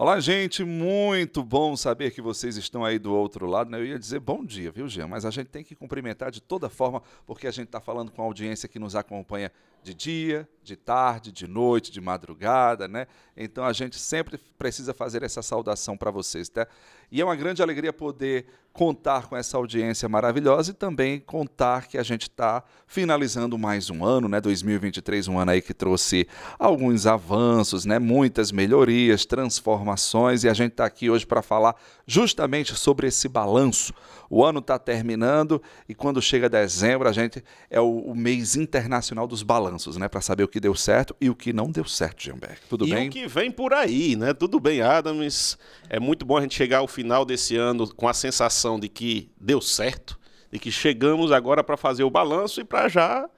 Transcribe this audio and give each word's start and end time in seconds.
Olá, 0.00 0.20
gente, 0.20 0.62
muito 0.62 1.42
bom 1.42 1.76
saber 1.76 2.12
que 2.12 2.22
vocês 2.22 2.56
estão 2.56 2.84
aí 2.84 3.00
do 3.00 3.12
outro 3.12 3.46
lado. 3.46 3.68
Né? 3.68 3.80
Eu 3.80 3.84
ia 3.84 3.98
dizer 3.98 4.20
bom 4.20 4.44
dia, 4.44 4.70
viu, 4.70 4.88
Jean? 4.88 5.08
Mas 5.08 5.24
a 5.24 5.30
gente 5.32 5.48
tem 5.48 5.64
que 5.64 5.74
cumprimentar 5.74 6.30
de 6.30 6.40
toda 6.40 6.68
forma, 6.68 7.02
porque 7.26 7.48
a 7.48 7.50
gente 7.50 7.66
está 7.66 7.80
falando 7.80 8.12
com 8.12 8.22
a 8.22 8.24
audiência 8.24 8.68
que 8.68 8.78
nos 8.78 8.94
acompanha 8.94 9.50
de 9.82 9.92
dia, 9.92 10.48
de 10.62 10.76
tarde, 10.76 11.32
de 11.32 11.48
noite, 11.48 11.90
de 11.90 12.00
madrugada, 12.00 12.86
né? 12.86 13.08
Então 13.36 13.64
a 13.64 13.72
gente 13.72 13.98
sempre 13.98 14.38
precisa 14.56 14.94
fazer 14.94 15.24
essa 15.24 15.42
saudação 15.42 15.96
para 15.96 16.12
vocês, 16.12 16.48
tá? 16.48 16.68
E 17.10 17.20
é 17.20 17.24
uma 17.24 17.36
grande 17.36 17.62
alegria 17.62 17.92
poder 17.92 18.46
contar 18.78 19.26
com 19.26 19.36
essa 19.36 19.56
audiência 19.56 20.08
maravilhosa 20.08 20.70
e 20.70 20.74
também 20.74 21.18
contar 21.18 21.88
que 21.88 21.98
a 21.98 22.02
gente 22.04 22.22
está 22.22 22.62
finalizando 22.86 23.58
mais 23.58 23.90
um 23.90 24.04
ano, 24.04 24.28
né? 24.28 24.40
2023, 24.40 25.26
um 25.26 25.36
ano 25.36 25.50
aí 25.50 25.60
que 25.60 25.74
trouxe 25.74 26.28
alguns 26.56 27.04
avanços, 27.04 27.84
né? 27.84 27.98
Muitas 27.98 28.52
melhorias, 28.52 29.26
transformações 29.26 30.44
e 30.44 30.48
a 30.48 30.54
gente 30.54 30.72
está 30.72 30.84
aqui 30.84 31.10
hoje 31.10 31.26
para 31.26 31.42
falar 31.42 31.74
justamente 32.06 32.72
sobre 32.76 33.08
esse 33.08 33.28
balanço. 33.28 33.92
O 34.30 34.44
ano 34.44 34.60
está 34.60 34.78
terminando 34.78 35.60
e 35.88 35.94
quando 35.94 36.22
chega 36.22 36.48
dezembro 36.48 37.08
a 37.08 37.12
gente 37.12 37.42
é 37.68 37.80
o, 37.80 37.98
o 37.98 38.14
mês 38.14 38.54
internacional 38.54 39.26
dos 39.26 39.42
balanços, 39.42 39.96
né? 39.96 40.06
Para 40.06 40.20
saber 40.20 40.44
o 40.44 40.48
que 40.48 40.60
deu 40.60 40.76
certo 40.76 41.16
e 41.20 41.28
o 41.28 41.34
que 41.34 41.52
não 41.52 41.68
deu 41.68 41.84
certo, 41.84 42.22
Gianberg. 42.22 42.58
Tudo 42.68 42.86
e 42.86 42.90
bem? 42.90 43.06
E 43.06 43.08
o 43.08 43.10
que 43.10 43.26
vem 43.26 43.50
por 43.50 43.72
aí, 43.72 44.14
né? 44.14 44.32
Tudo 44.32 44.60
bem, 44.60 44.82
Adams. 44.82 45.58
É 45.90 45.98
muito 45.98 46.24
bom 46.24 46.36
a 46.36 46.42
gente 46.42 46.54
chegar 46.54 46.78
ao 46.78 46.86
final 46.98 47.24
desse 47.24 47.54
ano 47.54 47.86
com 47.94 48.08
a 48.08 48.12
sensação 48.12 48.76
de 48.76 48.88
que 48.88 49.30
deu 49.40 49.60
certo, 49.60 50.18
de 50.50 50.58
que 50.58 50.72
chegamos 50.72 51.30
agora 51.30 51.62
para 51.62 51.76
fazer 51.76 52.02
o 52.02 52.10
balanço 52.10 52.60
e 52.60 52.64
para 52.64 52.88
já 52.88 53.30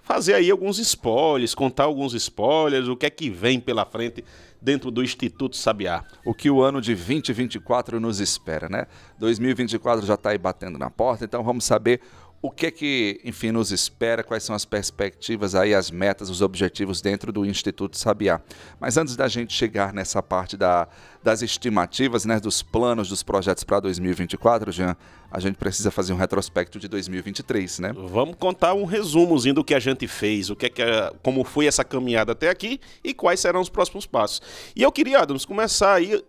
fazer 0.00 0.32
aí 0.32 0.50
alguns 0.50 0.78
spoilers, 0.78 1.54
contar 1.54 1.84
alguns 1.84 2.14
spoilers, 2.14 2.88
o 2.88 2.96
que 2.96 3.04
é 3.04 3.10
que 3.10 3.28
vem 3.28 3.60
pela 3.60 3.84
frente 3.84 4.24
dentro 4.62 4.90
do 4.90 5.02
Instituto 5.02 5.56
Sabiá. 5.56 6.04
O 6.24 6.32
que 6.32 6.48
o 6.48 6.62
ano 6.62 6.80
de 6.80 6.94
2024 6.94 8.00
nos 8.00 8.18
espera, 8.18 8.66
né? 8.66 8.86
2024 9.18 10.06
já 10.06 10.14
está 10.14 10.30
aí 10.30 10.38
batendo 10.38 10.78
na 10.78 10.88
porta, 10.88 11.26
então 11.26 11.44
vamos 11.44 11.66
saber 11.66 12.00
o 12.46 12.50
que 12.50 12.66
é 12.66 12.70
que, 12.70 13.20
enfim, 13.24 13.50
nos 13.50 13.72
espera, 13.72 14.22
quais 14.22 14.44
são 14.44 14.54
as 14.54 14.64
perspectivas 14.64 15.56
aí, 15.56 15.74
as 15.74 15.90
metas, 15.90 16.30
os 16.30 16.42
objetivos 16.42 17.00
dentro 17.00 17.32
do 17.32 17.44
Instituto 17.44 17.98
Sabiá. 17.98 18.40
Mas 18.78 18.96
antes 18.96 19.16
da 19.16 19.26
gente 19.26 19.52
chegar 19.52 19.92
nessa 19.92 20.22
parte 20.22 20.56
da, 20.56 20.86
das 21.24 21.42
estimativas, 21.42 22.24
né, 22.24 22.38
dos 22.38 22.62
planos, 22.62 23.08
dos 23.08 23.24
projetos 23.24 23.64
para 23.64 23.80
2024, 23.80 24.70
Jean, 24.70 24.96
a 25.28 25.40
gente 25.40 25.56
precisa 25.56 25.90
fazer 25.90 26.12
um 26.12 26.16
retrospecto 26.16 26.78
de 26.78 26.86
2023, 26.86 27.80
né? 27.80 27.92
Vamos 27.92 28.36
contar 28.38 28.74
um 28.74 28.84
resumozinho 28.84 29.56
do 29.56 29.64
que 29.64 29.74
a 29.74 29.80
gente 29.80 30.06
fez, 30.06 30.48
o 30.48 30.54
que 30.54 30.66
é 30.66 30.68
que, 30.68 30.82
como 31.24 31.42
foi 31.42 31.66
essa 31.66 31.82
caminhada 31.82 32.30
até 32.30 32.48
aqui 32.48 32.78
e 33.02 33.12
quais 33.12 33.40
serão 33.40 33.60
os 33.60 33.68
próximos 33.68 34.06
passos. 34.06 34.40
E 34.76 34.84
eu 34.84 34.92
queria, 34.92 35.18
Adams, 35.18 35.44
começar 35.44 35.94
aí 35.94 36.22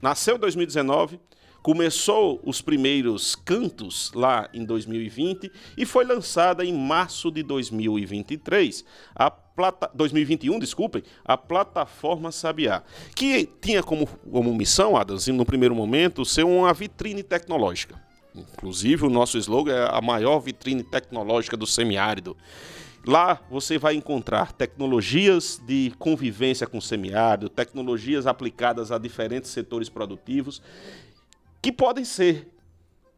nasceu 0.00 0.36
em 0.36 0.38
2019, 0.38 1.20
começou 1.62 2.41
os 2.44 2.62
primeiros 2.62 3.34
cantos 3.34 4.12
lá 4.14 4.48
em 4.54 4.64
2020 4.64 5.50
e 5.76 5.84
foi 5.84 6.04
lançada 6.04 6.64
em 6.64 6.72
março 6.72 7.30
de 7.30 7.42
2023 7.42 8.84
a 9.14 9.30
plata, 9.58 9.91
2021, 9.92 10.56
desculpem, 10.60 11.02
a 11.24 11.36
plataforma 11.36 12.30
Sabiá, 12.30 12.84
que 13.16 13.50
tinha 13.60 13.82
como, 13.82 14.06
como 14.06 14.54
missão, 14.54 14.96
Adams, 14.96 15.26
no 15.26 15.44
primeiro 15.44 15.74
momento, 15.74 16.24
ser 16.24 16.44
uma 16.44 16.72
vitrine 16.72 17.24
tecnológica. 17.24 18.00
Inclusive, 18.32 19.04
o 19.04 19.10
nosso 19.10 19.36
slogan 19.36 19.74
é 19.74 19.88
a 19.91 20.00
maior 20.00 20.38
vitrine 20.38 20.84
tecnológica 20.84 21.56
do 21.56 21.66
semiárido. 21.66 22.36
Lá 23.04 23.41
você 23.50 23.78
vai 23.78 23.96
encontrar 23.96 24.52
tecnologias 24.52 25.60
de 25.66 25.92
convivência 25.98 26.64
com 26.64 26.78
o 26.78 26.82
semiárido, 26.82 27.48
tecnologias 27.48 28.28
aplicadas 28.28 28.92
a 28.92 28.98
diferentes 28.98 29.50
setores 29.50 29.88
produtivos, 29.88 30.62
que 31.60 31.72
podem 31.72 32.04
ser 32.04 32.46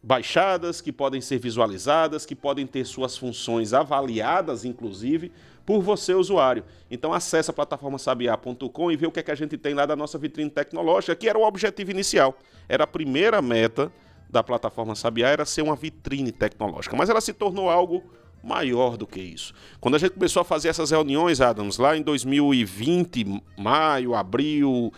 baixadas, 0.03 0.81
que 0.81 0.93
podem 0.93 1.21
ser 1.21 1.39
visualizadas, 1.39 2.25
que 2.25 2.35
podem 2.35 2.67
ter 2.67 2.85
suas 2.85 3.17
funções 3.17 3.73
avaliadas, 3.73 4.65
inclusive, 4.65 5.31
por 5.67 5.83
você, 5.83 6.15
usuário. 6.15 6.65
Então 6.91 7.13
acesse 7.13 7.51
a 7.51 7.53
plataforma 7.53 7.99
sabiá.com 7.99 8.91
e 8.91 8.97
vê 8.97 9.07
o 9.07 9.13
que, 9.13 9.21
é 9.21 9.23
que 9.23 9.31
a 9.31 9.35
gente 9.35 9.57
tem 9.59 9.75
lá 9.75 9.85
da 9.87 9.95
nossa 9.95 10.19
vitrine 10.19 10.51
tecnológica, 10.51 11.15
que 11.15 11.29
era 11.29 11.39
o 11.39 11.47
objetivo 11.47 11.91
inicial. 11.91 12.37
Era 12.69 12.85
a 12.85 12.87
primeira 12.87 13.43
meta 13.43 13.93
da 14.31 14.43
plataforma 14.43 14.95
Sabiá 14.95 15.29
era 15.29 15.45
ser 15.45 15.63
uma 15.63 15.75
vitrine 15.75 16.31
tecnológica, 16.31 16.97
mas 16.97 17.11
ela 17.11 17.21
se 17.21 17.33
tornou 17.33 17.69
algo 17.69 18.03
maior 18.43 18.97
do 18.97 19.07
que 19.07 19.21
isso. 19.21 19.53
Quando 19.81 19.97
a 19.97 19.99
gente 19.99 20.13
começou 20.13 20.41
a 20.41 20.45
fazer 20.45 20.69
essas 20.69 20.91
reuniões, 20.91 21.41
Adams, 21.41 21.79
lá 21.79 21.97
em 21.97 22.03
2020, 22.03 23.43
maio, 23.59 24.15
abril, 24.15 24.93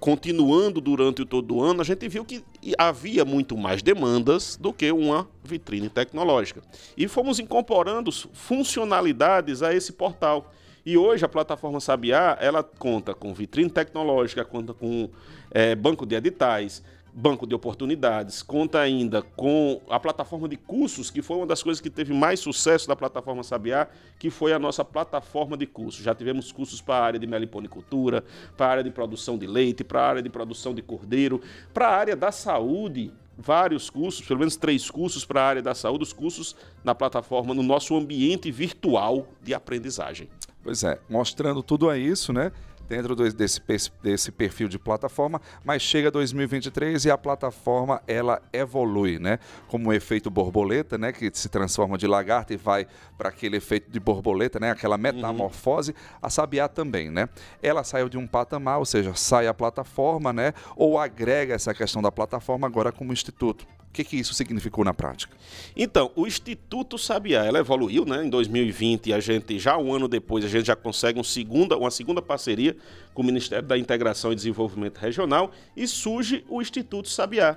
continuando 0.00 0.80
durante 0.80 1.24
todo 1.24 1.56
o 1.56 1.62
ano, 1.62 1.80
a 1.80 1.84
gente 1.84 2.08
viu 2.08 2.24
que 2.24 2.42
havia 2.76 3.24
muito 3.24 3.56
mais 3.56 3.82
demandas 3.82 4.56
do 4.56 4.72
que 4.72 4.90
uma 4.92 5.28
vitrine 5.42 5.88
tecnológica. 5.88 6.62
E 6.96 7.08
fomos 7.08 7.38
incorporando 7.38 8.10
funcionalidades 8.12 9.62
a 9.62 9.74
esse 9.74 9.92
portal. 9.92 10.52
E 10.86 10.96
hoje 10.96 11.24
a 11.24 11.28
plataforma 11.28 11.80
Sabiá, 11.80 12.38
ela 12.40 12.62
conta 12.62 13.12
com 13.12 13.34
vitrine 13.34 13.68
tecnológica, 13.68 14.44
conta 14.44 14.72
com 14.72 15.10
é, 15.50 15.74
banco 15.74 16.06
de 16.06 16.14
editais, 16.14 16.82
banco 17.18 17.48
de 17.48 17.54
oportunidades, 17.54 18.44
conta 18.44 18.78
ainda 18.78 19.20
com 19.22 19.80
a 19.90 19.98
plataforma 19.98 20.48
de 20.48 20.56
cursos, 20.56 21.10
que 21.10 21.20
foi 21.20 21.36
uma 21.36 21.46
das 21.46 21.60
coisas 21.60 21.80
que 21.80 21.90
teve 21.90 22.14
mais 22.14 22.38
sucesso 22.38 22.86
da 22.86 22.94
plataforma 22.94 23.42
Sabiá, 23.42 23.88
que 24.20 24.30
foi 24.30 24.52
a 24.52 24.58
nossa 24.58 24.84
plataforma 24.84 25.56
de 25.56 25.66
cursos. 25.66 26.04
Já 26.04 26.14
tivemos 26.14 26.52
cursos 26.52 26.80
para 26.80 26.94
a 26.94 27.04
área 27.04 27.18
de 27.18 27.26
meliponicultura, 27.26 28.24
para 28.56 28.66
a 28.66 28.70
área 28.70 28.84
de 28.84 28.90
produção 28.92 29.36
de 29.36 29.48
leite, 29.48 29.82
para 29.82 30.00
a 30.00 30.08
área 30.08 30.22
de 30.22 30.30
produção 30.30 30.72
de 30.72 30.80
cordeiro, 30.80 31.40
para 31.74 31.88
a 31.88 31.96
área 31.96 32.14
da 32.14 32.30
saúde, 32.30 33.12
vários 33.36 33.90
cursos, 33.90 34.24
pelo 34.24 34.38
menos 34.38 34.54
três 34.54 34.88
cursos 34.88 35.24
para 35.24 35.42
a 35.42 35.44
área 35.44 35.62
da 35.62 35.74
saúde, 35.74 36.04
os 36.04 36.12
cursos 36.12 36.54
na 36.84 36.94
plataforma, 36.94 37.52
no 37.52 37.64
nosso 37.64 37.96
ambiente 37.96 38.48
virtual 38.52 39.26
de 39.42 39.52
aprendizagem. 39.52 40.28
Pois 40.62 40.84
é, 40.84 41.00
mostrando 41.08 41.64
tudo 41.64 41.92
isso, 41.96 42.32
né? 42.32 42.52
Dentro 42.88 43.14
desse, 43.14 43.60
desse 44.02 44.32
perfil 44.32 44.68
de 44.68 44.78
plataforma, 44.78 45.40
mas 45.64 45.82
chega 45.82 46.10
2023 46.10 47.04
e 47.04 47.10
a 47.10 47.18
plataforma 47.18 48.02
ela 48.06 48.40
evolui, 48.52 49.18
né? 49.18 49.38
Como 49.68 49.90
o 49.90 49.92
efeito 49.92 50.30
borboleta, 50.30 50.96
né? 50.96 51.12
Que 51.12 51.30
se 51.32 51.48
transforma 51.48 51.98
de 51.98 52.06
lagarta 52.06 52.54
e 52.54 52.56
vai 52.56 52.86
para 53.16 53.28
aquele 53.28 53.56
efeito 53.56 53.90
de 53.90 54.00
borboleta, 54.00 54.58
né? 54.58 54.70
Aquela 54.70 54.96
metamorfose. 54.96 55.92
Uhum. 55.92 56.18
A 56.22 56.30
Sabiá 56.30 56.68
também, 56.68 57.10
né? 57.10 57.28
Ela 57.62 57.84
saiu 57.84 58.08
de 58.08 58.16
um 58.16 58.26
patamar, 58.26 58.78
ou 58.78 58.86
seja, 58.86 59.14
sai 59.14 59.46
a 59.46 59.54
plataforma, 59.54 60.32
né? 60.32 60.54
Ou 60.74 60.98
agrega 60.98 61.54
essa 61.54 61.74
questão 61.74 62.00
da 62.00 62.10
plataforma 62.10 62.66
agora 62.66 62.90
como 62.90 63.12
instituto. 63.12 63.66
O 63.88 63.92
que, 63.98 64.04
que 64.04 64.16
isso 64.16 64.34
significou 64.34 64.84
na 64.84 64.94
prática? 64.94 65.36
Então, 65.74 66.12
o 66.14 66.26
Instituto 66.26 66.96
Sabiá, 66.98 67.44
ela 67.44 67.58
evoluiu, 67.58 68.04
né? 68.04 68.24
Em 68.24 68.28
2020, 68.28 69.12
a 69.12 69.18
gente, 69.18 69.58
já 69.58 69.76
um 69.76 69.92
ano 69.92 70.06
depois, 70.06 70.44
a 70.44 70.48
gente 70.48 70.66
já 70.66 70.76
consegue 70.76 71.18
um 71.18 71.24
segunda, 71.24 71.76
uma 71.76 71.90
segunda 71.90 72.22
parceria 72.22 72.76
com 73.12 73.22
o 73.22 73.24
Ministério 73.24 73.66
da 73.66 73.76
Integração 73.76 74.30
e 74.30 74.36
Desenvolvimento 74.36 74.98
Regional 74.98 75.50
e 75.76 75.88
surge 75.88 76.44
o 76.48 76.60
Instituto 76.60 77.08
Sabiá. 77.08 77.56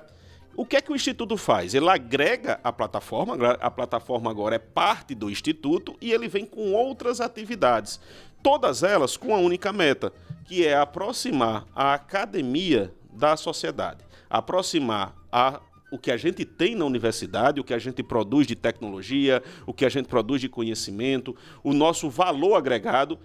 O 0.56 0.66
que 0.66 0.76
é 0.76 0.80
que 0.80 0.92
o 0.92 0.96
Instituto 0.96 1.36
faz? 1.36 1.74
Ele 1.74 1.88
agrega 1.88 2.60
a 2.64 2.72
plataforma, 2.72 3.36
a 3.52 3.70
plataforma 3.70 4.30
agora 4.30 4.56
é 4.56 4.58
parte 4.58 5.14
do 5.14 5.30
Instituto 5.30 5.96
e 6.00 6.12
ele 6.12 6.28
vem 6.28 6.44
com 6.44 6.72
outras 6.72 7.20
atividades. 7.20 8.00
Todas 8.42 8.82
elas 8.82 9.16
com 9.16 9.34
a 9.34 9.38
única 9.38 9.72
meta, 9.72 10.12
que 10.44 10.66
é 10.66 10.76
aproximar 10.76 11.66
a 11.74 11.94
academia 11.94 12.92
da 13.12 13.36
sociedade, 13.36 14.04
aproximar 14.28 15.14
a 15.30 15.60
o 15.92 15.98
que 15.98 16.10
a 16.10 16.16
gente 16.16 16.42
tem 16.42 16.74
na 16.74 16.86
universidade, 16.86 17.60
o 17.60 17.64
que 17.64 17.74
a 17.74 17.78
gente 17.78 18.02
produz 18.02 18.46
de 18.46 18.56
tecnologia, 18.56 19.42
o 19.66 19.74
que 19.74 19.84
a 19.84 19.90
gente 19.90 20.08
produz 20.08 20.40
de 20.40 20.48
conhecimento, 20.48 21.36
o 21.62 21.74
nosso 21.74 22.08
valor 22.08 22.54
agregado, 22.54 23.18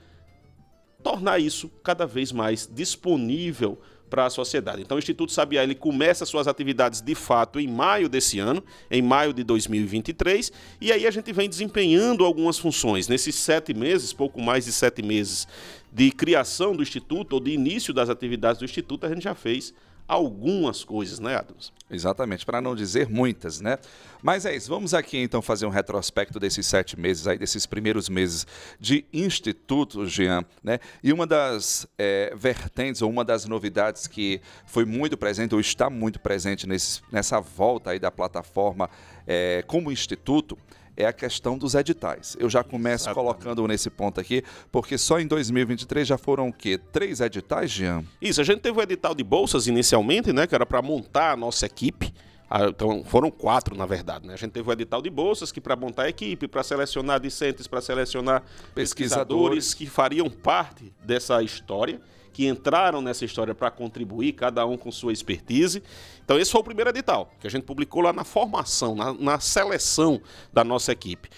tornar 1.01 1.39
isso 1.39 1.69
cada 1.81 2.05
vez 2.05 2.33
mais 2.33 2.69
disponível 2.69 3.79
para 4.09 4.25
a 4.25 4.29
sociedade. 4.29 4.81
Então, 4.81 4.97
o 4.97 4.99
Instituto 4.99 5.31
Sabiá 5.31 5.63
ele 5.63 5.75
começa 5.75 6.25
suas 6.25 6.45
atividades 6.45 6.99
de 6.99 7.15
fato 7.15 7.57
em 7.57 7.69
maio 7.69 8.09
desse 8.09 8.37
ano, 8.37 8.61
em 8.91 9.01
maio 9.01 9.31
de 9.31 9.45
2023, 9.45 10.51
e 10.81 10.91
aí 10.91 11.07
a 11.07 11.11
gente 11.11 11.31
vem 11.31 11.47
desempenhando 11.47 12.25
algumas 12.25 12.59
funções. 12.59 13.07
Nesses 13.07 13.35
sete 13.35 13.73
meses, 13.73 14.11
pouco 14.11 14.41
mais 14.41 14.65
de 14.65 14.73
sete 14.73 15.01
meses 15.01 15.47
de 15.89 16.11
criação 16.11 16.75
do 16.75 16.83
Instituto, 16.83 17.33
ou 17.33 17.39
de 17.39 17.51
início 17.51 17.93
das 17.93 18.09
atividades 18.09 18.59
do 18.59 18.65
Instituto, 18.65 19.05
a 19.05 19.09
gente 19.09 19.23
já 19.23 19.33
fez 19.33 19.73
algumas 20.07 20.83
coisas, 20.83 21.19
né, 21.19 21.35
Adams? 21.35 21.71
Exatamente, 21.89 22.45
para 22.45 22.61
não 22.61 22.75
dizer 22.75 23.09
muitas, 23.09 23.61
né? 23.61 23.77
Mas 24.21 24.45
é 24.45 24.55
isso, 24.55 24.69
vamos 24.69 24.93
aqui 24.93 25.17
então 25.17 25.41
fazer 25.41 25.65
um 25.65 25.69
retrospecto 25.69 26.39
desses 26.39 26.65
sete 26.65 26.99
meses 26.99 27.27
aí, 27.27 27.37
desses 27.37 27.65
primeiros 27.65 28.09
meses 28.09 28.45
de 28.79 29.05
Instituto, 29.13 30.05
Jean, 30.05 30.43
né? 30.63 30.79
E 31.03 31.13
uma 31.13 31.25
das 31.25 31.87
é, 31.97 32.33
vertentes, 32.35 33.01
ou 33.01 33.09
uma 33.09 33.23
das 33.23 33.45
novidades 33.45 34.07
que 34.07 34.41
foi 34.65 34.85
muito 34.85 35.17
presente, 35.17 35.53
ou 35.53 35.61
está 35.61 35.89
muito 35.89 36.19
presente 36.19 36.67
nesse, 36.67 37.01
nessa 37.11 37.39
volta 37.39 37.91
aí 37.91 37.99
da 37.99 38.11
plataforma 38.11 38.89
é, 39.25 39.63
como 39.67 39.91
Instituto, 39.91 40.57
é 40.97 41.05
a 41.05 41.13
questão 41.13 41.57
dos 41.57 41.75
editais. 41.75 42.35
Eu 42.39 42.49
já 42.49 42.63
começo 42.63 43.03
Exatamente. 43.03 43.15
colocando 43.15 43.67
nesse 43.67 43.89
ponto 43.89 44.19
aqui, 44.19 44.43
porque 44.71 44.97
só 44.97 45.19
em 45.19 45.27
2023 45.27 46.07
já 46.07 46.17
foram 46.17 46.49
o 46.49 46.53
quê? 46.53 46.77
Três 46.77 47.21
editais, 47.21 47.69
Jean? 47.69 48.03
Isso, 48.19 48.41
a 48.41 48.43
gente 48.43 48.61
teve 48.61 48.77
o 48.77 48.81
edital 48.81 49.13
de 49.13 49.23
bolsas 49.23 49.67
inicialmente, 49.67 50.33
né, 50.33 50.47
que 50.47 50.55
era 50.55 50.65
para 50.65 50.81
montar 50.81 51.31
a 51.33 51.37
nossa 51.37 51.67
equipe. 51.67 52.11
Ah, 52.49 52.65
então, 52.65 53.03
foram 53.03 53.29
quatro, 53.29 53.75
na 53.75 53.85
verdade. 53.85 54.25
Né? 54.25 54.33
A 54.33 54.37
gente 54.37 54.51
teve 54.51 54.67
o 54.67 54.71
edital 54.71 55.01
de 55.01 55.09
bolsas, 55.09 55.51
que 55.51 55.59
para 55.59 55.75
montar 55.75 56.03
a 56.03 56.09
equipe, 56.09 56.47
para 56.47 56.63
selecionar 56.63 57.19
discentes, 57.19 57.67
para 57.67 57.81
selecionar 57.81 58.41
pesquisadores. 58.73 58.95
pesquisadores 58.95 59.73
que 59.73 59.85
fariam 59.85 60.29
parte 60.29 60.93
dessa 61.03 61.43
história 61.43 61.99
que 62.37 62.45
entraram 62.45 63.01
nessa 63.01 63.25
história 63.25 63.55
para 63.55 63.71
contribuir, 63.71 64.33
cada 64.33 64.63
um 64.63 64.77
com 64.77 64.91
sua 64.91 65.11
expertise. 65.11 65.81
Então, 66.23 66.37
esse 66.37 66.51
foi 66.51 66.61
o 66.61 66.63
primeiro 66.63 66.91
edital, 66.91 67.33
que 67.39 67.47
a 67.47 67.49
gente 67.49 67.63
publicou 67.63 67.99
lá 67.99 68.13
na 68.13 68.23
formação, 68.23 68.93
na, 68.93 69.11
na 69.11 69.39
seleção 69.39 70.21
da 70.53 70.63
nossa 70.63 70.91
equipe. 70.91 71.29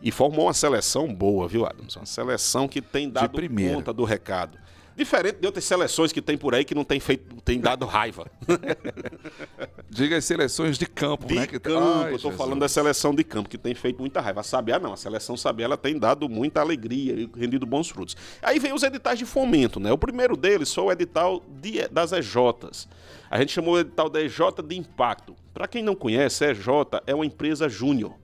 E 0.00 0.12
formou 0.12 0.46
uma 0.46 0.54
seleção 0.54 1.12
boa, 1.12 1.48
viu, 1.48 1.66
Adams? 1.66 1.96
Uma 1.96 2.06
seleção 2.06 2.68
que 2.68 2.80
tem 2.80 3.10
dado 3.10 3.36
conta 3.74 3.92
do 3.92 4.04
recado. 4.04 4.56
Diferente 4.96 5.38
de 5.40 5.46
outras 5.46 5.64
seleções 5.64 6.12
que 6.12 6.22
tem 6.22 6.38
por 6.38 6.54
aí 6.54 6.64
que 6.64 6.74
não 6.74 6.84
tem 6.84 7.00
feito, 7.00 7.34
tem 7.42 7.58
dado 7.58 7.84
raiva. 7.84 8.30
Diga 9.90 10.16
as 10.16 10.24
seleções 10.24 10.78
de 10.78 10.86
campo, 10.86 11.26
de 11.26 11.34
né? 11.34 11.46
De 11.46 11.58
campo, 11.58 12.04
Ai, 12.04 12.12
eu 12.12 12.16
estou 12.16 12.30
falando 12.30 12.60
da 12.60 12.68
seleção 12.68 13.12
de 13.12 13.24
campo, 13.24 13.48
que 13.48 13.58
tem 13.58 13.74
feito 13.74 13.98
muita 13.98 14.20
raiva. 14.20 14.40
A 14.40 14.44
Sabiá 14.44 14.78
não, 14.78 14.92
a 14.92 14.96
seleção 14.96 15.36
Sabiá 15.36 15.64
ela 15.64 15.76
tem 15.76 15.98
dado 15.98 16.28
muita 16.28 16.60
alegria 16.60 17.12
e 17.14 17.30
rendido 17.36 17.66
bons 17.66 17.90
frutos. 17.90 18.16
Aí 18.40 18.60
vem 18.60 18.72
os 18.72 18.84
editais 18.84 19.18
de 19.18 19.26
fomento, 19.26 19.80
né? 19.80 19.90
O 19.90 19.98
primeiro 19.98 20.36
deles 20.36 20.72
foi 20.72 20.84
o 20.84 20.92
edital 20.92 21.42
de, 21.60 21.88
das 21.88 22.12
EJs. 22.12 22.88
A 23.28 23.40
gente 23.40 23.52
chamou 23.52 23.74
o 23.74 23.80
edital 23.80 24.08
da 24.08 24.20
EJ 24.22 24.38
de 24.64 24.76
Impacto. 24.76 25.34
Para 25.52 25.66
quem 25.66 25.82
não 25.82 25.96
conhece, 25.96 26.44
a 26.44 26.50
EJ 26.50 26.68
é 27.06 27.14
uma 27.14 27.26
empresa 27.26 27.68
júnior 27.68 28.14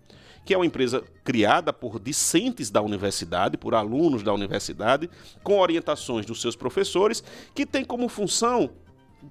que 0.45 0.55
é 0.55 0.57
uma 0.57 0.67
empresa 0.67 1.05
criada 1.25 1.73
por 1.73 1.99
discentes 2.01 2.71
da 2.71 2.81
universidade, 2.83 3.57
por 3.57 3.75
alunos 3.75 4.23
da 4.23 4.33
universidade, 4.33 5.09
com 5.43 5.59
orientações 5.59 6.27
dos 6.27 6.41
seus 6.41 6.57
professores, 6.57 7.23
que 7.55 7.67
tem 7.67 7.85
como 7.85 8.09
função 8.09 8.71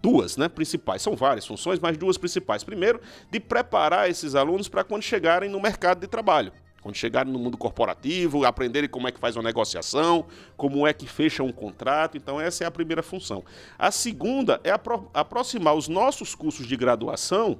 duas, 0.01 0.37
né, 0.37 0.47
principais. 0.47 1.01
São 1.01 1.15
várias 1.15 1.45
funções, 1.45 1.79
mas 1.79 1.97
duas 1.97 2.17
principais. 2.17 2.63
Primeiro, 2.63 3.01
de 3.29 3.39
preparar 3.39 4.09
esses 4.09 4.35
alunos 4.35 4.67
para 4.67 4.83
quando 4.83 5.03
chegarem 5.03 5.49
no 5.49 5.59
mercado 5.59 5.99
de 5.99 6.07
trabalho. 6.07 6.51
Quando 6.81 6.95
chegarem 6.95 7.31
no 7.31 7.39
mundo 7.39 7.57
corporativo, 7.57 8.45
aprenderem 8.45 8.89
como 8.89 9.07
é 9.07 9.11
que 9.11 9.19
faz 9.19 9.35
uma 9.35 9.43
negociação, 9.43 10.25
como 10.55 10.87
é 10.87 10.93
que 10.93 11.05
fecha 11.05 11.43
um 11.43 11.51
contrato. 11.51 12.15
Então, 12.15 12.39
essa 12.39 12.63
é 12.63 12.67
a 12.67 12.71
primeira 12.71 13.03
função. 13.03 13.43
A 13.77 13.91
segunda 13.91 14.61
é 14.63 14.71
apro 14.71 15.09
aproximar 15.13 15.75
os 15.75 15.89
nossos 15.89 16.33
cursos 16.33 16.65
de 16.65 16.77
graduação 16.77 17.59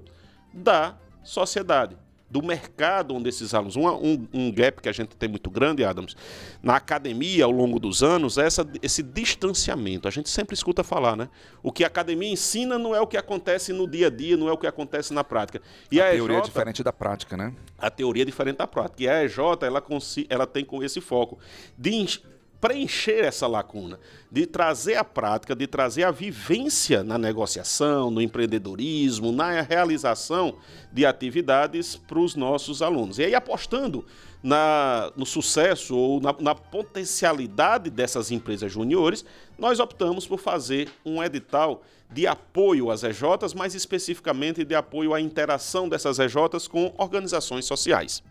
da 0.54 0.96
sociedade 1.22 1.98
do 2.30 2.44
mercado 2.44 3.16
onde 3.16 3.30
esses 3.30 3.54
alunos. 3.54 3.76
Um, 3.76 3.88
um, 3.88 4.28
um, 4.34 4.52
gap 4.52 4.82
que 4.82 4.90
a 4.90 4.92
gente 4.92 5.16
tem 5.16 5.28
muito 5.28 5.50
grande, 5.50 5.84
Adams, 5.84 6.16
na 6.62 6.76
academia 6.76 7.46
ao 7.46 7.52
longo 7.52 7.80
dos 7.80 8.04
anos, 8.04 8.38
é 8.38 8.46
essa, 8.46 8.68
esse 8.82 9.02
distanciamento. 9.02 10.08
A 10.08 10.12
gente 10.12 10.30
sempre 10.30 10.54
escuta 10.54 10.84
falar, 10.84 11.16
né? 11.16 11.30
O 11.64 11.72
que 11.72 11.84
a 11.84 11.88
academia 11.88 12.30
ensina 12.30 12.78
não 12.78 12.94
é 12.94 13.02
o 13.02 13.08
que 13.08 13.18
acontece 13.18 13.74
no 13.74 13.88
dia 13.88 14.08
a 14.08 14.10
dia, 14.10 14.38
não 14.38 14.48
é 14.48 14.52
o 14.52 14.58
que 14.58 14.68
acontece 14.68 15.14
na 15.14 15.24
prática. 15.24 15.62
E 15.92 16.00
a, 16.00 16.08
a 16.08 16.12
teoria 16.12 16.38
EJ, 16.38 16.42
é 16.42 16.46
diferente 16.46 16.84
da 16.84 16.94
prática, 16.94 17.36
né? 17.36 17.54
A 17.78 17.90
teoria 17.90 18.24
é 18.24 18.26
diferente 18.26 18.58
da 18.58 18.68
prática. 18.68 19.04
E 19.04 19.08
a 19.08 19.24
EJ, 19.24 19.38
ela, 19.62 19.84
ela 20.30 20.48
tem 20.48 20.64
com 20.64 20.84
esse 20.84 21.02
foco 21.02 21.40
de 21.78 21.92
preencher 22.60 23.24
essa 23.24 23.48
lacuna, 23.48 24.00
de 24.32 24.46
trazer 24.46 24.96
a 24.96 25.04
prática, 25.04 25.56
de 25.56 25.66
trazer 25.66 26.04
a 26.04 26.12
vivência 26.12 27.04
na 27.04 27.18
negociação, 27.18 28.12
no 28.12 28.22
empreendedorismo, 28.22 29.32
na 29.32 29.62
realização 29.62 30.56
de 30.92 31.06
atividades 31.06 31.96
para 31.96 32.20
os 32.20 32.36
nossos 32.36 32.82
alunos. 32.82 33.18
E 33.18 33.24
aí, 33.24 33.34
apostando 33.34 34.06
na, 34.44 35.12
no 35.16 35.26
sucesso 35.26 35.98
ou 35.98 36.20
na, 36.20 36.36
na 36.40 36.56
potencialidade 36.56 37.90
dessas 37.90 38.32
empresas 38.32 38.72
juniores, 38.72 39.24
nós 39.58 39.80
optamos 39.80 40.28
por 40.28 40.40
fazer 40.40 40.90
um 41.06 41.24
edital 41.24 41.82
de 42.12 42.26
apoio 42.26 42.90
às 42.90 43.04
EJs, 43.04 43.54
mais 43.54 43.76
especificamente 43.76 44.66
de 44.66 44.76
apoio 44.76 45.14
à 45.14 45.22
interação 45.22 45.88
dessas 45.88 46.20
EJs 46.20 46.68
com 46.68 46.94
organizações 46.98 47.66
sociais. 47.66 48.24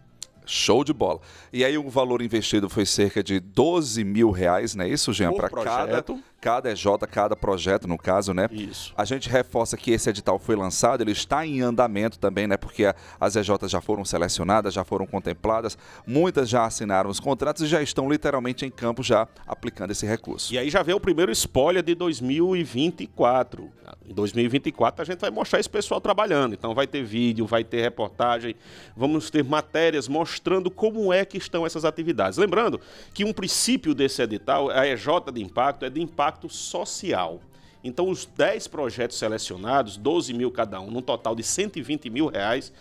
Show 0.49 0.83
de 0.83 0.93
bola. 0.95 1.21
E 1.53 1.63
aí 1.65 1.77
o 1.77 1.89
valor 1.91 2.23
investido 2.23 2.69
foi 2.71 2.87
cerca 2.87 3.23
de 3.23 3.39
12 3.39 4.03
mil 4.03 4.31
reais, 4.31 4.75
não 4.75 4.85
é 4.85 4.89
isso, 4.89 5.13
Jean? 5.13 5.31
Para 5.33 5.51
cada, 5.65 6.03
cada 6.41 6.71
EJ, 6.71 6.87
cada 7.11 7.35
projeto, 7.35 7.89
no 7.89 7.99
caso, 7.99 8.33
né? 8.33 8.49
Isso. 8.51 8.93
A 8.97 9.05
gente 9.05 9.29
reforça 9.29 9.77
que 9.77 9.91
esse 9.91 10.09
edital 10.09 10.39
foi 10.39 10.55
lançado, 10.55 11.03
ele 11.03 11.13
está 11.13 11.45
em 11.45 11.61
andamento 11.61 12.19
também, 12.19 12.47
né? 12.47 12.57
Porque 12.57 12.93
as 13.21 13.37
EJs 13.37 13.71
já 13.71 13.81
foram 13.81 14.05
selecionadas, 14.05 14.75
já 14.75 14.85
foram 14.85 15.07
contempladas, 15.07 15.77
muitas 16.07 16.49
já 16.49 16.65
assinaram 16.65 17.11
os 17.11 17.19
contratos 17.19 17.63
e 17.63 17.67
já 17.67 17.83
estão 17.83 18.09
literalmente 18.09 18.65
em 18.65 18.71
campo 18.71 19.03
já 19.03 19.27
aplicando 19.47 19.91
esse 19.91 20.07
recurso. 20.07 20.53
E 20.53 20.59
aí 20.59 20.71
já 20.71 20.83
vem 20.83 20.95
o 20.95 21.01
primeiro 21.01 21.33
spoiler 21.33 21.83
de 21.83 21.95
2024. 21.95 23.71
Em 24.07 24.15
2024 24.15 25.03
a 25.03 25.05
gente 25.05 25.21
vai 25.21 25.31
mostrar 25.31 25.59
esse 25.59 25.69
pessoal 25.69 26.01
trabalhando. 26.01 26.55
Então 26.55 26.75
vai 26.75 26.87
ter 26.87 27.03
vídeo, 27.03 27.47
vai 27.47 27.65
ter 27.65 27.83
reportagem, 27.83 28.55
vamos 28.97 29.31
ter 29.31 29.43
matérias 29.43 30.07
mostrando 30.09 30.71
como 30.71 31.13
é 31.13 31.25
que 31.25 31.37
estão 31.37 31.67
essas 31.67 31.85
atividades. 31.85 32.39
Lembrando 32.39 32.81
que 33.13 33.25
um 33.25 33.33
princípio 33.33 33.95
desse 33.95 34.23
edital, 34.23 34.71
a 34.71 34.87
EJ 34.87 35.07
de 35.33 35.43
impacto, 35.43 35.85
é 35.85 35.91
de 35.91 36.01
impacto 36.01 36.28
social. 36.49 37.41
Então, 37.83 38.09
os 38.09 38.27
10 38.27 38.67
projetos 38.69 39.17
selecionados, 39.17 39.97
12 39.97 40.35
mil 40.35 40.51
cada 40.51 40.81
um, 40.81 40.91
num 40.91 41.03
total 41.03 41.35
de 41.35 41.43
120 41.43 42.11
mil 42.11 42.27
reais, 42.27 42.73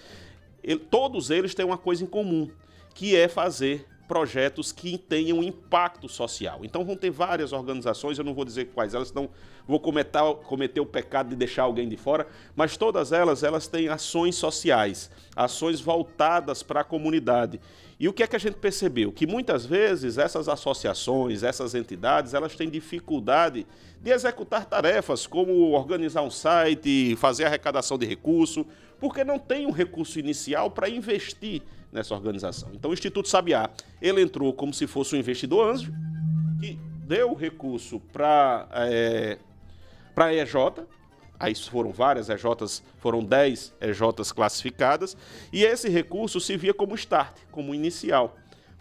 ele, 0.63 0.79
todos 0.79 1.29
eles 1.29 1.53
têm 1.53 1.65
uma 1.65 1.77
coisa 1.77 2.03
em 2.03 2.07
comum, 2.07 2.49
que 2.93 3.15
é 3.15 3.27
fazer 3.27 3.87
projetos 4.07 4.71
que 4.71 4.97
tenham 4.97 5.43
impacto 5.43 6.07
social. 6.07 6.61
Então 6.63 6.85
vão 6.85 6.95
ter 6.95 7.11
várias 7.11 7.51
organizações, 7.51 8.17
eu 8.17 8.23
não 8.23 8.33
vou 8.33 8.45
dizer 8.45 8.65
quais 8.73 8.93
elas, 8.93 9.11
não 9.11 9.29
vou 9.67 9.79
cometer, 9.79 10.19
cometer 10.45 10.79
o 10.79 10.85
pecado 10.85 11.29
de 11.29 11.35
deixar 11.35 11.63
alguém 11.63 11.89
de 11.89 11.97
fora, 11.97 12.25
mas 12.55 12.77
todas 12.77 13.11
elas, 13.11 13.43
elas 13.43 13.67
têm 13.67 13.89
ações 13.89 14.35
sociais, 14.35 15.11
ações 15.35 15.81
voltadas 15.81 16.63
para 16.63 16.81
a 16.81 16.83
comunidade. 16.83 17.59
E 17.99 18.07
o 18.07 18.13
que 18.13 18.21
é 18.21 18.27
que 18.27 18.35
a 18.35 18.39
gente 18.39 18.57
percebeu? 18.57 19.11
Que 19.11 19.25
muitas 19.25 19.65
vezes 19.65 20.19
essas 20.19 20.47
associações, 20.47 21.41
essas 21.41 21.73
entidades, 21.73 22.35
elas 22.35 22.55
têm 22.55 22.69
dificuldade 22.69 23.65
de 23.99 24.11
executar 24.11 24.65
tarefas 24.65 25.25
como 25.25 25.71
organizar 25.71 26.21
um 26.21 26.29
site, 26.29 27.15
fazer 27.15 27.45
arrecadação 27.45 27.97
de 27.97 28.05
recurso, 28.05 28.65
porque 28.99 29.23
não 29.23 29.39
tem 29.39 29.65
um 29.65 29.71
recurso 29.71 30.19
inicial 30.19 30.69
para 30.69 30.87
investir 30.87 31.63
nessa 31.91 32.13
organização. 32.13 32.69
Então 32.73 32.91
o 32.91 32.93
Instituto 32.93 33.27
Sabiá, 33.27 33.69
ele 33.99 34.21
entrou 34.21 34.53
como 34.53 34.73
se 34.73 34.85
fosse 34.85 35.15
um 35.15 35.19
investidor 35.19 35.73
anjo, 35.73 35.91
que 36.59 36.79
deu 37.03 37.33
recurso 37.33 37.99
para 38.13 38.67
é, 38.73 39.39
a 40.15 40.33
EJ, 40.33 40.53
aí 41.39 41.53
foram 41.55 41.91
várias 41.91 42.29
EJs, 42.29 42.83
foram 42.97 43.23
10 43.23 43.73
EJs 43.81 44.31
classificadas, 44.31 45.15
e 45.51 45.63
esse 45.63 45.89
recurso 45.89 46.39
se 46.39 46.57
via 46.57 46.73
como 46.73 46.95
start, 46.95 47.35
como 47.51 47.73
inicial, 47.75 48.35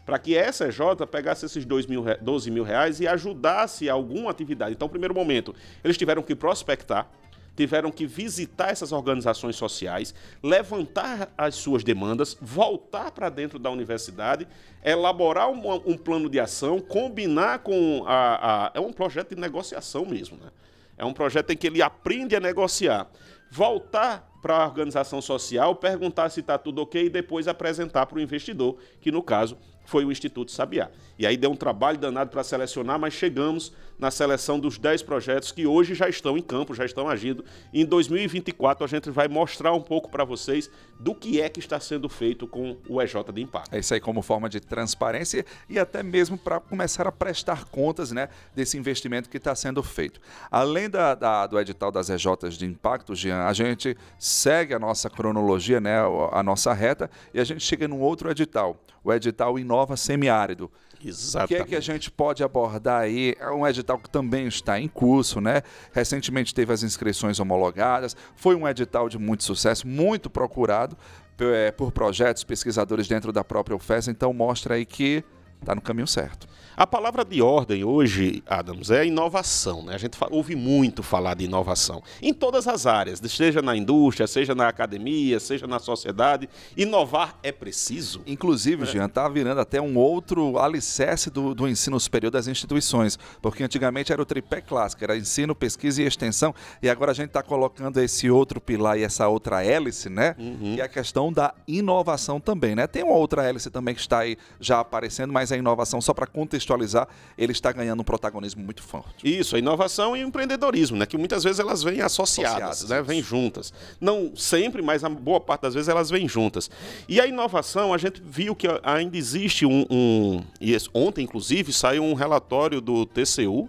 para 0.04 0.18
que 0.18 0.36
essa 0.36 0.68
EJ 0.68 0.78
pegasse 1.10 1.44
esses 1.44 1.64
2 1.64 1.86
mil, 1.86 2.04
12 2.20 2.50
mil 2.50 2.62
reais 2.62 3.00
e 3.00 3.08
ajudasse 3.08 3.90
alguma 3.90 4.30
atividade. 4.30 4.72
Então, 4.72 4.88
primeiro 4.88 5.14
momento, 5.14 5.54
eles 5.82 5.96
tiveram 5.96 6.22
que 6.22 6.34
prospectar, 6.34 7.10
tiveram 7.56 7.90
que 7.90 8.06
visitar 8.06 8.70
essas 8.70 8.92
organizações 8.92 9.56
sociais, 9.56 10.14
levantar 10.42 11.32
as 11.36 11.54
suas 11.56 11.82
demandas, 11.82 12.36
voltar 12.40 13.10
para 13.10 13.28
dentro 13.28 13.58
da 13.58 13.70
universidade, 13.70 14.46
elaborar 14.84 15.48
um, 15.48 15.75
um, 15.86 15.96
plano 15.96 16.28
de 16.28 16.38
ação, 16.38 16.80
combinar 16.80 17.60
com 17.60 18.04
a, 18.06 18.66
a, 18.66 18.70
É 18.75 18.80
um 18.80 18.92
projeto 18.92 19.34
de 19.34 19.40
negociação 19.40 20.04
mesmo, 20.04 20.36
né? 20.36 20.50
É 20.96 21.04
um 21.04 21.12
projeto 21.12 21.50
em 21.50 21.56
que 21.56 21.66
ele 21.66 21.82
aprende 21.82 22.34
a 22.34 22.40
negociar. 22.40 23.08
Voltar 23.50 24.28
para 24.42 24.58
a 24.58 24.66
organização 24.66 25.20
social, 25.20 25.74
perguntar 25.74 26.28
se 26.30 26.40
está 26.40 26.56
tudo 26.56 26.82
ok 26.82 27.06
e 27.06 27.10
depois 27.10 27.48
apresentar 27.48 28.06
para 28.06 28.18
o 28.18 28.20
investidor, 28.20 28.76
que 29.00 29.10
no 29.10 29.22
caso 29.22 29.58
foi 29.84 30.04
o 30.04 30.12
Instituto 30.12 30.52
Sabiá. 30.52 30.90
E 31.18 31.26
aí 31.26 31.36
deu 31.36 31.50
um 31.50 31.56
trabalho 31.56 31.98
danado 31.98 32.30
para 32.30 32.44
selecionar, 32.44 32.98
mas 32.98 33.14
chegamos 33.14 33.72
na 33.98 34.10
seleção 34.10 34.58
dos 34.58 34.78
10 34.78 35.02
projetos 35.02 35.52
que 35.52 35.66
hoje 35.66 35.94
já 35.94 36.08
estão 36.08 36.36
em 36.36 36.42
campo, 36.42 36.74
já 36.74 36.84
estão 36.84 37.08
agindo. 37.08 37.44
Em 37.72 37.84
2024 37.84 38.84
a 38.84 38.88
gente 38.88 39.10
vai 39.10 39.28
mostrar 39.28 39.72
um 39.72 39.80
pouco 39.80 40.10
para 40.10 40.24
vocês 40.24 40.70
do 40.98 41.14
que 41.14 41.40
é 41.40 41.48
que 41.48 41.60
está 41.60 41.78
sendo 41.80 42.08
feito 42.08 42.46
com 42.46 42.76
o 42.88 43.00
EJ 43.00 43.14
de 43.32 43.42
Impacto. 43.42 43.74
É 43.74 43.78
isso 43.78 43.92
aí 43.94 44.00
como 44.00 44.22
forma 44.22 44.48
de 44.48 44.60
transparência 44.60 45.44
e 45.68 45.78
até 45.78 46.02
mesmo 46.02 46.38
para 46.38 46.60
começar 46.60 47.06
a 47.06 47.12
prestar 47.12 47.64
contas 47.66 48.12
né, 48.12 48.28
desse 48.54 48.76
investimento 48.78 49.28
que 49.28 49.36
está 49.36 49.54
sendo 49.54 49.82
feito. 49.82 50.20
Além 50.50 50.88
da, 50.88 51.14
da, 51.14 51.46
do 51.46 51.58
edital 51.58 51.90
das 51.90 52.08
EJs 52.08 52.56
de 52.56 52.66
Impacto, 52.66 53.14
Jean, 53.14 53.44
a 53.44 53.52
gente 53.52 53.96
segue 54.18 54.74
a 54.74 54.78
nossa 54.78 55.08
cronologia, 55.10 55.80
né, 55.80 55.96
a 56.32 56.42
nossa 56.42 56.72
reta, 56.72 57.10
e 57.32 57.40
a 57.40 57.44
gente 57.44 57.60
chega 57.60 57.88
num 57.88 58.00
outro 58.00 58.30
edital, 58.30 58.76
o 59.02 59.12
edital 59.12 59.58
Inova 59.58 59.96
Semiárido. 59.96 60.70
Exatamente. 61.04 61.54
O 61.54 61.56
que 61.56 61.62
é 61.62 61.64
que 61.66 61.76
a 61.76 61.80
gente 61.80 62.10
pode 62.10 62.42
abordar 62.42 63.02
aí? 63.02 63.34
É 63.38 63.50
um 63.50 63.66
edital 63.66 63.98
que 63.98 64.08
também 64.08 64.46
está 64.46 64.80
em 64.80 64.88
curso, 64.88 65.40
né? 65.40 65.62
Recentemente 65.92 66.54
teve 66.54 66.72
as 66.72 66.82
inscrições 66.82 67.38
homologadas, 67.38 68.16
foi 68.34 68.54
um 68.54 68.66
edital 68.66 69.08
de 69.08 69.18
muito 69.18 69.44
sucesso, 69.44 69.86
muito 69.86 70.30
procurado 70.30 70.96
é, 71.38 71.70
por 71.70 71.92
projetos, 71.92 72.44
pesquisadores 72.44 73.06
dentro 73.06 73.32
da 73.32 73.44
própria 73.44 73.76
UFES, 73.76 74.08
então 74.08 74.32
mostra 74.32 74.74
aí 74.74 74.86
que 74.86 75.22
está 75.60 75.75
no 75.75 75.80
caminho 75.80 76.06
certo. 76.06 76.46
A 76.76 76.86
palavra 76.86 77.25
de 77.25 77.40
ordem 77.40 77.84
hoje, 77.84 78.42
Adams, 78.46 78.90
é 78.90 79.06
inovação. 79.06 79.82
Né? 79.84 79.94
A 79.94 79.98
gente 79.98 80.18
ouve 80.30 80.54
muito 80.54 81.02
falar 81.02 81.34
de 81.34 81.46
inovação 81.46 82.02
em 82.20 82.34
todas 82.34 82.68
as 82.68 82.84
áreas, 82.84 83.18
seja 83.30 83.62
na 83.62 83.75
indústria, 83.75 84.26
seja 84.26 84.54
na 84.54 84.68
academia, 84.68 85.40
seja 85.40 85.66
na 85.66 85.78
sociedade. 85.78 86.50
Inovar 86.76 87.38
é 87.42 87.50
preciso. 87.50 88.20
Inclusive, 88.26 88.82
é. 88.82 88.86
Jean, 88.86 89.06
está 89.06 89.26
virando 89.26 89.58
até 89.58 89.80
um 89.80 89.96
outro 89.96 90.58
alicerce 90.58 91.30
do, 91.30 91.54
do 91.54 91.66
ensino 91.66 91.98
superior 91.98 92.30
das 92.30 92.46
instituições, 92.46 93.18
porque 93.40 93.64
antigamente 93.64 94.12
era 94.12 94.20
o 94.20 94.26
tripé 94.26 94.60
clássico, 94.60 95.02
era 95.02 95.16
ensino, 95.16 95.54
pesquisa 95.54 96.02
e 96.02 96.06
extensão, 96.06 96.54
e 96.82 96.90
agora 96.90 97.12
a 97.12 97.14
gente 97.14 97.28
está 97.28 97.42
colocando 97.42 97.98
esse 98.02 98.28
outro 98.30 98.60
pilar 98.60 98.98
e 98.98 99.02
essa 99.02 99.26
outra 99.28 99.64
hélice, 99.64 100.10
né? 100.10 100.34
Uhum. 100.38 100.75
E 100.76 100.82
a 100.82 100.88
questão 100.88 101.32
da 101.32 101.54
inovação 101.66 102.38
também, 102.38 102.75
né? 102.75 102.86
Tem 102.86 103.02
uma 103.02 103.14
outra 103.14 103.44
hélice 103.44 103.70
também 103.70 103.94
que 103.94 104.00
está 104.02 104.18
aí 104.18 104.36
já 104.60 104.80
aparecendo, 104.80 105.32
mas 105.32 105.45
a 105.52 105.56
inovação, 105.56 106.00
só 106.00 106.12
para 106.12 106.26
contextualizar, 106.26 106.66
contextualizar, 106.66 107.08
ele 107.36 107.52
está 107.52 107.72
ganhando 107.72 108.00
um 108.00 108.04
protagonismo 108.04 108.62
muito 108.62 108.82
forte. 108.82 109.14
Isso, 109.24 109.56
a 109.56 109.58
inovação 109.58 110.16
e 110.16 110.24
o 110.24 110.28
empreendedorismo, 110.28 110.96
né? 110.96 111.06
Que 111.06 111.16
muitas 111.16 111.44
vezes 111.44 111.58
elas 111.60 111.82
vêm 111.82 112.00
associadas, 112.00 112.82
associadas 112.82 112.90
né? 112.90 113.02
Vêm 113.02 113.22
juntas. 113.22 113.72
Não 114.00 114.34
sempre, 114.36 114.82
mas 114.82 115.04
a 115.04 115.08
boa 115.08 115.40
parte 115.40 115.62
das 115.62 115.74
vezes 115.74 115.88
elas 115.88 116.10
vêm 116.10 116.28
juntas. 116.28 116.70
E 117.08 117.20
a 117.20 117.26
inovação, 117.26 117.92
a 117.92 117.98
gente 117.98 118.22
viu 118.24 118.54
que 118.54 118.66
ainda 118.82 119.16
existe 119.16 119.66
um. 119.66 119.86
um 119.90 120.42
e 120.60 120.76
ontem, 120.94 121.22
inclusive, 121.22 121.72
saiu 121.72 122.04
um 122.04 122.14
relatório 122.14 122.80
do 122.80 123.06
TCU 123.06 123.68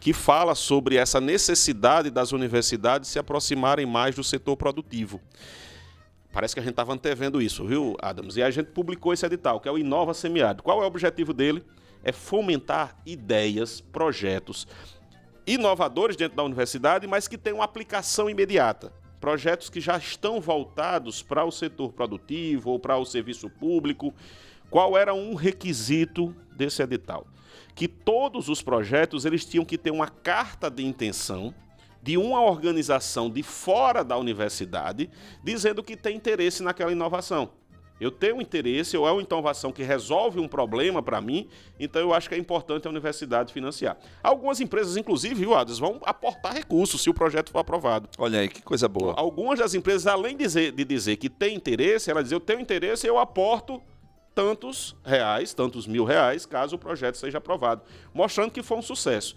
que 0.00 0.12
fala 0.12 0.54
sobre 0.54 0.96
essa 0.96 1.18
necessidade 1.18 2.10
das 2.10 2.32
universidades 2.32 3.08
se 3.08 3.18
aproximarem 3.18 3.86
mais 3.86 4.14
do 4.14 4.22
setor 4.22 4.54
produtivo. 4.54 5.18
Parece 6.34 6.52
que 6.52 6.60
a 6.60 6.62
gente 6.62 6.72
estava 6.72 6.92
antevendo 6.92 7.40
isso, 7.40 7.64
viu, 7.64 7.96
Adams? 8.02 8.36
E 8.36 8.42
a 8.42 8.50
gente 8.50 8.66
publicou 8.66 9.14
esse 9.14 9.24
edital, 9.24 9.58
que 9.60 9.68
é 9.68 9.72
o 9.72 9.78
Inova 9.78 10.12
Semiárido. 10.12 10.62
Qual 10.62 10.82
é 10.82 10.84
o 10.84 10.86
objetivo 10.86 11.32
dele? 11.32 11.64
é 12.04 12.12
fomentar 12.12 12.96
ideias, 13.04 13.80
projetos 13.80 14.68
inovadores 15.46 16.16
dentro 16.16 16.36
da 16.36 16.44
universidade, 16.44 17.06
mas 17.06 17.26
que 17.26 17.38
tenham 17.38 17.62
aplicação 17.62 18.30
imediata. 18.30 18.92
Projetos 19.18 19.70
que 19.70 19.80
já 19.80 19.96
estão 19.96 20.38
voltados 20.38 21.22
para 21.22 21.44
o 21.44 21.50
setor 21.50 21.92
produtivo 21.92 22.70
ou 22.70 22.78
para 22.78 22.98
o 22.98 23.06
serviço 23.06 23.48
público. 23.48 24.14
Qual 24.70 24.98
era 24.98 25.14
um 25.14 25.34
requisito 25.34 26.34
desse 26.54 26.82
edital? 26.82 27.26
Que 27.74 27.88
todos 27.88 28.48
os 28.48 28.60
projetos 28.60 29.24
eles 29.24 29.44
tinham 29.44 29.64
que 29.64 29.78
ter 29.78 29.90
uma 29.90 30.08
carta 30.08 30.70
de 30.70 30.84
intenção 30.84 31.54
de 32.04 32.18
uma 32.18 32.42
organização 32.42 33.30
de 33.30 33.42
fora 33.42 34.04
da 34.04 34.18
universidade 34.18 35.08
dizendo 35.42 35.82
que 35.82 35.96
tem 35.96 36.14
interesse 36.14 36.62
naquela 36.62 36.92
inovação. 36.92 37.48
Eu 37.98 38.10
tenho 38.10 38.42
interesse, 38.42 38.94
ou 38.94 39.08
é 39.08 39.12
uma 39.12 39.22
inovação 39.22 39.72
que 39.72 39.82
resolve 39.82 40.38
um 40.38 40.46
problema 40.46 41.02
para 41.02 41.18
mim, 41.20 41.48
então 41.80 42.02
eu 42.02 42.12
acho 42.12 42.28
que 42.28 42.34
é 42.34 42.38
importante 42.38 42.86
a 42.86 42.90
universidade 42.90 43.54
financiar. 43.54 43.96
Algumas 44.22 44.60
empresas, 44.60 44.98
inclusive, 44.98 45.34
viu, 45.34 45.54
Adas, 45.54 45.78
vão 45.78 45.98
aportar 46.04 46.52
recursos 46.52 47.00
se 47.00 47.08
o 47.08 47.14
projeto 47.14 47.50
for 47.50 47.60
aprovado. 47.60 48.06
Olha 48.18 48.40
aí, 48.40 48.48
que 48.50 48.60
coisa 48.60 48.86
boa. 48.86 49.14
Algumas 49.16 49.58
das 49.58 49.72
empresas, 49.72 50.06
além 50.06 50.36
de 50.36 50.44
dizer, 50.44 50.72
de 50.72 50.84
dizer 50.84 51.16
que 51.16 51.30
tem 51.30 51.54
interesse, 51.54 52.10
elas 52.10 52.24
dizem, 52.24 52.36
eu 52.36 52.40
tenho 52.40 52.60
interesse, 52.60 53.06
eu 53.06 53.18
aporto 53.18 53.80
tantos 54.34 54.94
reais, 55.02 55.54
tantos 55.54 55.86
mil 55.86 56.04
reais, 56.04 56.44
caso 56.44 56.76
o 56.76 56.78
projeto 56.78 57.16
seja 57.16 57.38
aprovado, 57.38 57.82
mostrando 58.12 58.50
que 58.50 58.62
foi 58.62 58.76
um 58.76 58.82
sucesso. 58.82 59.34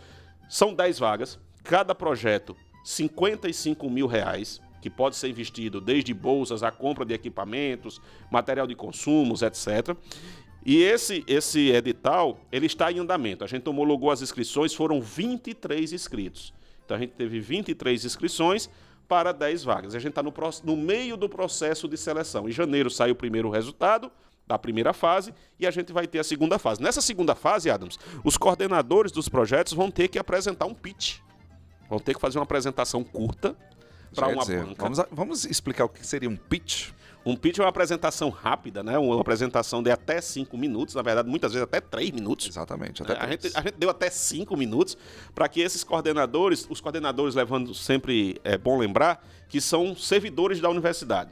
São 0.49 0.73
10 0.73 0.99
vagas, 0.99 1.39
cada 1.67 1.93
projeto 1.93 2.55
55 2.83 3.89
mil 3.89 4.07
reais, 4.07 4.61
que 4.81 4.89
pode 4.89 5.17
ser 5.17 5.27
investido 5.27 5.81
desde 5.81 6.13
bolsas 6.13 6.63
a 6.63 6.71
compra 6.71 7.03
de 7.03 7.13
equipamentos, 7.13 8.01
material 8.31 8.65
de 8.65 8.73
consumos, 8.73 9.41
etc. 9.41 9.95
E 10.65 10.81
esse, 10.81 11.25
esse 11.27 11.69
edital, 11.69 12.39
ele 12.51 12.65
está 12.65 12.89
em 12.89 12.99
andamento. 12.99 13.43
A 13.43 13.47
gente 13.47 13.67
homologou 13.67 14.09
as 14.09 14.21
inscrições, 14.21 14.73
foram 14.73 15.01
23 15.01 15.91
inscritos. 15.91 16.53
Então 16.85 16.95
a 16.95 16.99
gente 16.99 17.11
teve 17.11 17.39
23 17.41 18.05
inscrições 18.05 18.69
para 19.05 19.33
10 19.33 19.65
vagas. 19.65 19.93
A 19.93 19.99
gente 19.99 20.11
está 20.11 20.23
no, 20.23 20.33
no 20.63 20.77
meio 20.77 21.17
do 21.17 21.27
processo 21.27 21.85
de 21.89 21.97
seleção. 21.97 22.47
Em 22.47 22.51
janeiro 22.51 22.89
sai 22.89 23.11
o 23.11 23.15
primeiro 23.15 23.49
resultado 23.49 24.09
da 24.47 24.57
primeira 24.57 24.93
fase 24.93 25.33
e 25.59 25.67
a 25.67 25.71
gente 25.71 25.91
vai 25.91 26.07
ter 26.07 26.19
a 26.19 26.23
segunda 26.23 26.57
fase. 26.57 26.81
Nessa 26.81 27.01
segunda 27.01 27.35
fase, 27.35 27.69
Adams, 27.69 27.99
os 28.23 28.37
coordenadores 28.37 29.11
dos 29.11 29.27
projetos 29.27 29.73
vão 29.73 29.91
ter 29.91 30.07
que 30.07 30.17
apresentar 30.17 30.65
um 30.65 30.73
pitch. 30.73 31.26
Vão 31.89 31.99
ter 31.99 32.13
que 32.13 32.19
fazer 32.19 32.37
uma 32.37 32.43
apresentação 32.43 33.03
curta 33.03 33.55
para 34.13 34.27
uma 34.27 34.41
dizer, 34.41 34.63
banca. 34.63 34.83
Vamos, 34.83 34.99
vamos 35.11 35.45
explicar 35.45 35.85
o 35.85 35.89
que 35.89 36.05
seria 36.05 36.29
um 36.29 36.35
pitch? 36.35 36.91
Um 37.25 37.35
pitch 37.35 37.59
é 37.59 37.61
uma 37.61 37.69
apresentação 37.69 38.29
rápida, 38.29 38.81
né? 38.81 38.97
Uma 38.97 39.19
apresentação 39.19 39.83
de 39.83 39.91
até 39.91 40.21
cinco 40.21 40.57
minutos, 40.57 40.95
na 40.95 41.01
verdade, 41.01 41.29
muitas 41.29 41.51
vezes 41.51 41.63
até 41.63 41.81
três 41.81 42.11
minutos. 42.11 42.47
Exatamente. 42.47 43.03
Até 43.03 43.17
a, 43.17 43.27
gente, 43.27 43.51
a 43.53 43.61
gente 43.61 43.75
deu 43.77 43.89
até 43.89 44.09
cinco 44.09 44.55
minutos 44.55 44.97
para 45.35 45.47
que 45.49 45.59
esses 45.59 45.83
coordenadores, 45.83 46.65
os 46.69 46.79
coordenadores 46.79 47.35
levando 47.35 47.73
sempre, 47.73 48.39
é 48.45 48.57
bom 48.57 48.77
lembrar, 48.77 49.25
que 49.49 49.59
são 49.59 49.93
servidores 49.95 50.61
da 50.61 50.69
universidade. 50.69 51.31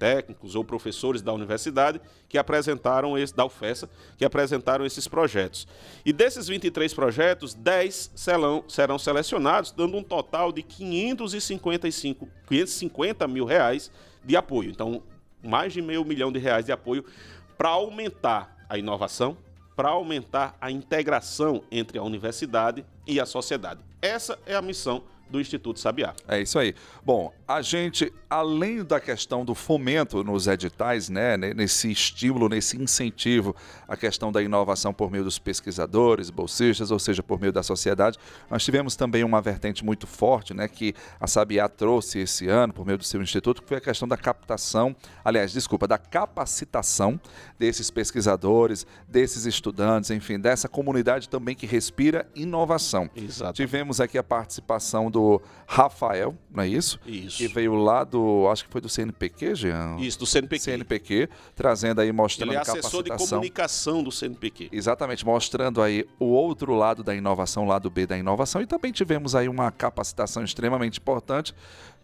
Técnicos 0.00 0.54
ou 0.54 0.64
professores 0.64 1.20
da 1.20 1.30
universidade 1.30 2.00
que 2.26 2.38
apresentaram 2.38 3.18
esse, 3.18 3.36
da 3.36 3.44
UFESA, 3.44 3.88
que 4.16 4.24
apresentaram 4.24 4.86
esses 4.86 5.06
projetos. 5.06 5.68
E 6.04 6.12
desses 6.12 6.48
23 6.48 6.92
projetos, 6.94 7.52
10 7.52 8.12
serão, 8.14 8.64
serão 8.66 8.98
selecionados, 8.98 9.70
dando 9.70 9.98
um 9.98 10.02
total 10.02 10.50
de 10.50 10.62
555, 10.62 12.26
550 12.48 13.28
mil 13.28 13.44
reais 13.44 13.92
de 14.24 14.36
apoio. 14.36 14.70
Então, 14.70 15.02
mais 15.42 15.74
de 15.74 15.82
meio 15.82 16.04
milhão 16.04 16.32
de 16.32 16.38
reais 16.38 16.64
de 16.64 16.72
apoio 16.72 17.04
para 17.58 17.68
aumentar 17.68 18.56
a 18.70 18.78
inovação, 18.78 19.36
para 19.76 19.90
aumentar 19.90 20.56
a 20.60 20.70
integração 20.70 21.62
entre 21.70 21.98
a 21.98 22.02
universidade 22.02 22.86
e 23.06 23.20
a 23.20 23.26
sociedade. 23.26 23.80
Essa 24.00 24.38
é 24.46 24.54
a 24.54 24.62
missão 24.62 25.02
do 25.30 25.40
Instituto 25.40 25.78
Sabiá. 25.78 26.14
É 26.26 26.40
isso 26.40 26.58
aí. 26.58 26.74
Bom, 27.04 27.32
a 27.46 27.62
gente, 27.62 28.12
além 28.28 28.84
da 28.84 29.00
questão 29.00 29.44
do 29.44 29.54
fomento 29.54 30.22
nos 30.22 30.46
editais, 30.46 31.08
né, 31.08 31.36
nesse 31.36 31.90
estímulo, 31.90 32.48
nesse 32.48 32.80
incentivo 32.80 33.54
à 33.88 33.96
questão 33.96 34.30
da 34.30 34.42
inovação 34.42 34.92
por 34.92 35.10
meio 35.10 35.24
dos 35.24 35.38
pesquisadores, 35.38 36.30
bolsistas, 36.30 36.90
ou 36.90 36.98
seja, 36.98 37.22
por 37.22 37.40
meio 37.40 37.52
da 37.52 37.62
sociedade, 37.62 38.18
nós 38.50 38.64
tivemos 38.64 38.96
também 38.96 39.24
uma 39.24 39.40
vertente 39.40 39.84
muito 39.84 40.06
forte, 40.06 40.52
né, 40.52 40.68
que 40.68 40.94
a 41.18 41.26
Sabiá 41.26 41.68
trouxe 41.68 42.20
esse 42.20 42.48
ano 42.48 42.72
por 42.72 42.84
meio 42.84 42.98
do 42.98 43.04
seu 43.04 43.22
instituto, 43.22 43.62
que 43.62 43.68
foi 43.68 43.78
a 43.78 43.80
questão 43.80 44.06
da 44.06 44.16
captação, 44.16 44.94
aliás, 45.24 45.52
desculpa, 45.52 45.86
da 45.86 45.98
capacitação 45.98 47.20
desses 47.58 47.90
pesquisadores, 47.90 48.86
desses 49.08 49.46
estudantes, 49.46 50.10
enfim, 50.10 50.38
dessa 50.38 50.68
comunidade 50.68 51.28
também 51.28 51.54
que 51.54 51.66
respira 51.66 52.28
inovação. 52.34 53.08
Exato. 53.14 53.54
Tivemos 53.54 54.00
aqui 54.00 54.18
a 54.18 54.22
participação 54.22 55.10
do 55.10 55.19
do 55.20 55.42
Rafael, 55.66 56.34
não 56.50 56.64
é 56.64 56.68
isso? 56.68 56.98
Isso. 57.06 57.36
Que 57.36 57.46
veio 57.46 57.74
lá 57.74 58.02
do, 58.02 58.48
acho 58.50 58.64
que 58.64 58.70
foi 58.70 58.80
do 58.80 58.88
CNPq, 58.88 59.54
Jean? 59.54 59.96
Isso, 60.00 60.18
do 60.18 60.26
CNPq. 60.26 60.62
CNPq, 60.64 61.28
trazendo 61.54 62.00
aí, 62.00 62.10
mostrando 62.10 62.50
Ele 62.50 62.58
é 62.58 62.60
assessor 62.60 63.02
de 63.02 63.10
comunicação 63.10 64.02
do 64.02 64.10
CNPq. 64.10 64.70
Exatamente, 64.72 65.24
mostrando 65.24 65.80
aí 65.82 66.06
o 66.18 66.26
outro 66.26 66.74
lado 66.74 67.04
da 67.04 67.14
inovação, 67.14 67.64
o 67.64 67.68
lado 67.68 67.88
B 67.90 68.06
da 68.06 68.16
inovação. 68.16 68.60
E 68.60 68.66
também 68.66 68.90
tivemos 68.90 69.34
aí 69.34 69.48
uma 69.48 69.70
capacitação 69.70 70.42
extremamente 70.42 70.98
importante 70.98 71.54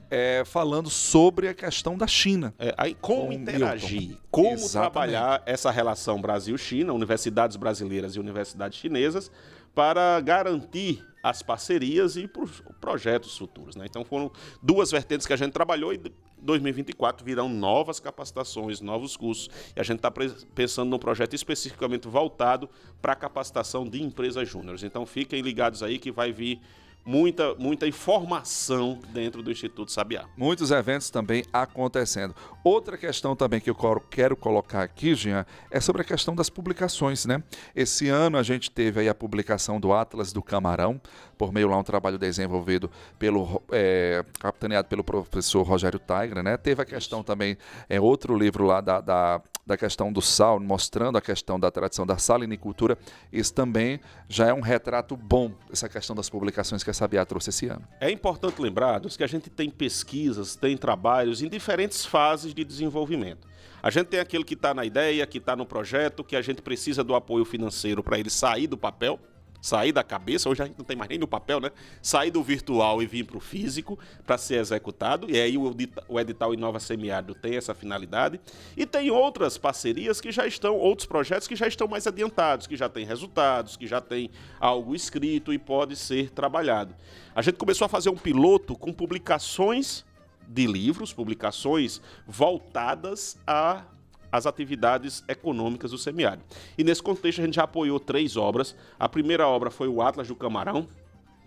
é, 0.09 0.45
falando 0.45 0.89
sobre 0.89 1.49
a 1.49 1.55
questão 1.55 1.97
da 1.97 2.07
China. 2.07 2.55
É, 2.59 2.73
aí, 2.77 2.95
como 2.95 3.27
Com 3.27 3.33
interagir, 3.33 4.01
Milton. 4.01 4.23
como 4.31 4.51
Exatamente. 4.51 4.73
trabalhar 4.93 5.43
essa 5.47 5.71
relação 5.71 6.21
Brasil-China, 6.21 6.93
universidades 6.93 7.57
brasileiras 7.57 8.15
e 8.15 8.21
universidades 8.21 8.79
chinesas, 8.79 9.31
para 9.75 10.21
garantir 10.21 11.05
as 11.29 11.43
parcerias 11.43 12.17
e 12.17 12.29
pros 12.29 12.63
projetos 12.81 13.37
futuros. 13.37 13.75
Né? 13.75 13.87
Então 13.89 14.05
foram 14.05 14.31
duas 14.63 14.93
vertentes 14.93 15.27
que 15.27 15.33
a 15.33 15.37
gente 15.37 15.53
trabalhou 15.53 15.93
e 15.93 16.01
2024 16.39 17.25
virão 17.25 17.49
novas 17.49 17.99
capacitações, 17.99 18.81
novos 18.81 19.17
cursos. 19.17 19.51
E 19.75 19.81
a 19.81 19.83
gente 19.83 19.97
está 19.97 20.13
pensando 20.55 20.89
num 20.89 20.99
projeto 20.99 21.35
especificamente 21.35 22.07
voltado 22.07 22.71
para 23.03 23.13
a 23.13 23.17
capacitação 23.17 23.85
de 23.85 24.01
empresas 24.01 24.49
júniores. 24.49 24.85
Então 24.85 25.05
fiquem 25.05 25.43
ligados 25.43 25.83
aí 25.83 25.99
que 25.99 26.13
vai 26.13 26.31
vir 26.31 26.61
muita, 27.07 27.55
muita 27.55 27.87
informação 27.87 28.99
dentro 29.13 29.41
do 29.41 29.51
Instituto 29.51 29.93
Sabiá. 29.93 30.25
Muitos 30.37 30.73
eventos 30.73 31.09
também 31.09 31.45
acontecendo. 31.53 32.35
Outra 32.65 32.99
questão 32.99 33.37
também 33.37 33.61
que 33.61 33.71
eu 33.71 33.77
quero 34.11 34.37
colocar 34.37 34.83
aqui, 34.83 35.15
Jean, 35.15 35.47
é 35.71 35.81
sobre 35.81 36.03
a 36.03 36.05
questão 36.05 36.35
das 36.35 36.51
publicações, 36.51 37.25
né? 37.25 37.43
Esse 37.75 38.09
ano 38.09 38.37
a 38.37 38.43
gente 38.43 38.71
teve 38.71 39.01
aí 39.01 39.09
a 39.09 39.15
publicação 39.15 39.79
do 39.79 39.93
Atlas 39.93 40.33
do 40.33 40.43
Camarão, 40.43 41.01
por 41.39 41.53
meio 41.53 41.69
lá 41.69 41.79
um 41.79 41.85
trabalho 41.85 42.19
desenvolvido 42.19 42.91
pelo, 43.19 43.63
é, 43.71 44.25
capitaneado 44.41 44.89
pelo 44.89 45.05
professor 45.05 45.63
Rogério 45.63 46.01
Taigra, 46.01 46.43
né? 46.43 46.57
Teve 46.57 46.83
a 46.83 46.85
questão 46.85 47.23
também, 47.23 47.57
é 47.89 48.01
outro 48.01 48.37
livro 48.37 48.65
lá 48.65 48.81
da, 48.81 49.01
da, 49.01 49.41
da 49.67 49.77
questão 49.77 50.13
do 50.13 50.23
sal, 50.23 50.61
mostrando 50.61 51.19
a 51.19 51.21
questão 51.21 51.59
da 51.59 51.71
tradição 51.71 52.07
da 52.07 52.17
salinicultura. 52.17 52.97
Isso 53.33 53.53
também 53.53 53.99
já 54.29 54.47
é 54.47 54.55
um 54.55 54.61
retrato 54.61 55.17
bom, 55.17 55.53
essa 55.73 55.89
questão 55.89 56.15
das 56.15 56.31
publicações 56.31 56.85
que 56.85 56.91
a 56.91 56.95
Sabiá 56.95 57.27
trouxe 57.27 57.51
esse 57.51 57.67
ano. 57.67 57.83
É 58.01 58.09
importante 58.09 58.63
lembrar 58.63 59.01
que 59.01 59.25
a 59.25 59.27
gente 59.27 59.51
tem 59.51 59.69
pesquisas, 59.69 60.55
tem 60.55 60.77
trabalhos 60.77 61.43
em 61.43 61.49
diferentes 61.49 62.05
fases 62.05 62.55
de 62.55 62.65
desenvolvimento. 62.65 63.49
A 63.83 63.91
gente 63.91 64.07
tem 64.07 64.21
aquele 64.21 64.45
que 64.45 64.55
está 64.55 64.73
na 64.73 64.85
ideia, 64.85 65.27
que 65.27 65.39
está 65.39 65.57
no 65.57 65.67
projeto, 65.67 66.23
que 66.23 66.37
a 66.37 66.43
gente 66.43 66.63
precisa 66.63 67.03
do 67.03 67.15
apoio 67.15 67.45
financeiro 67.45 68.03
para 68.03 68.19
ele 68.19 68.31
sair 68.31 68.67
do 68.67 68.77
papel, 68.77 69.19
sair 69.67 69.91
da 69.91 70.05
cabeça, 70.05 70.49
hoje 70.49 70.63
a 70.63 70.67
gente 70.67 70.79
não 70.79 70.85
tem 70.85 70.97
mais 70.97 71.09
nem 71.09 71.19
no 71.19 71.27
papel, 71.27 71.59
né? 71.59 71.73
Sair 72.01 72.31
do 72.31 72.41
virtual 72.41 73.03
e 73.03 73.07
vir 73.07 73.25
para 73.25 73.37
o 73.37 73.41
físico 73.41 73.99
para 74.25 74.39
ser 74.39 74.61
executado. 74.61 75.29
E 75.29 75.37
aí 75.41 75.59
o 75.59 75.69
edita- 75.73 76.05
o 76.09 76.21
edital 76.21 76.55
Inova 76.55 76.79
Semiárido 76.79 77.35
tem 77.35 77.57
essa 77.57 77.75
finalidade. 77.75 78.41
E 78.77 78.87
tem 78.87 79.11
outras 79.11 79.59
parcerias 79.59 80.21
que 80.21 80.31
já 80.31 80.47
estão, 80.47 80.77
outros 80.77 81.07
projetos 81.07 81.49
que 81.49 81.57
já 81.57 81.67
estão 81.67 81.89
mais 81.89 82.07
adiantados, 82.07 82.69
que 82.69 82.77
já 82.77 82.89
têm 82.89 83.05
resultados, 83.05 83.77
que 83.77 83.89
já 83.89 84.01
tem 84.01 84.31
algo 84.61 84.95
escrito 84.95 85.53
e 85.53 85.59
pode 85.59 85.97
ser 85.97 86.31
trabalhado. 86.31 86.95
A 87.35 87.43
gente 87.43 87.57
começou 87.57 87.87
a 87.87 87.89
fazer 87.89 88.09
um 88.09 88.17
piloto 88.17 88.77
com 88.77 88.93
publicações 88.93 90.05
de 90.47 90.65
livros, 90.65 91.13
publicações 91.13 92.01
voltadas 92.25 93.37
a 93.45 93.83
as 94.31 94.47
atividades 94.47 95.25
econômicas 95.29 95.91
do 95.91 95.99
semiárido. 95.99 96.45
E 96.77 96.85
nesse 96.85 97.03
contexto 97.03 97.41
a 97.41 97.45
gente 97.45 97.55
já 97.55 97.65
apoiou 97.65 97.99
três 98.01 98.37
obras. 98.37 98.77
A 98.99 99.09
primeira 99.09 99.47
obra 99.47 99.71
foi 99.71 99.89
o 99.89 100.03
Atlas 100.03 100.29
do 100.29 100.35
Camarão, 100.35 100.87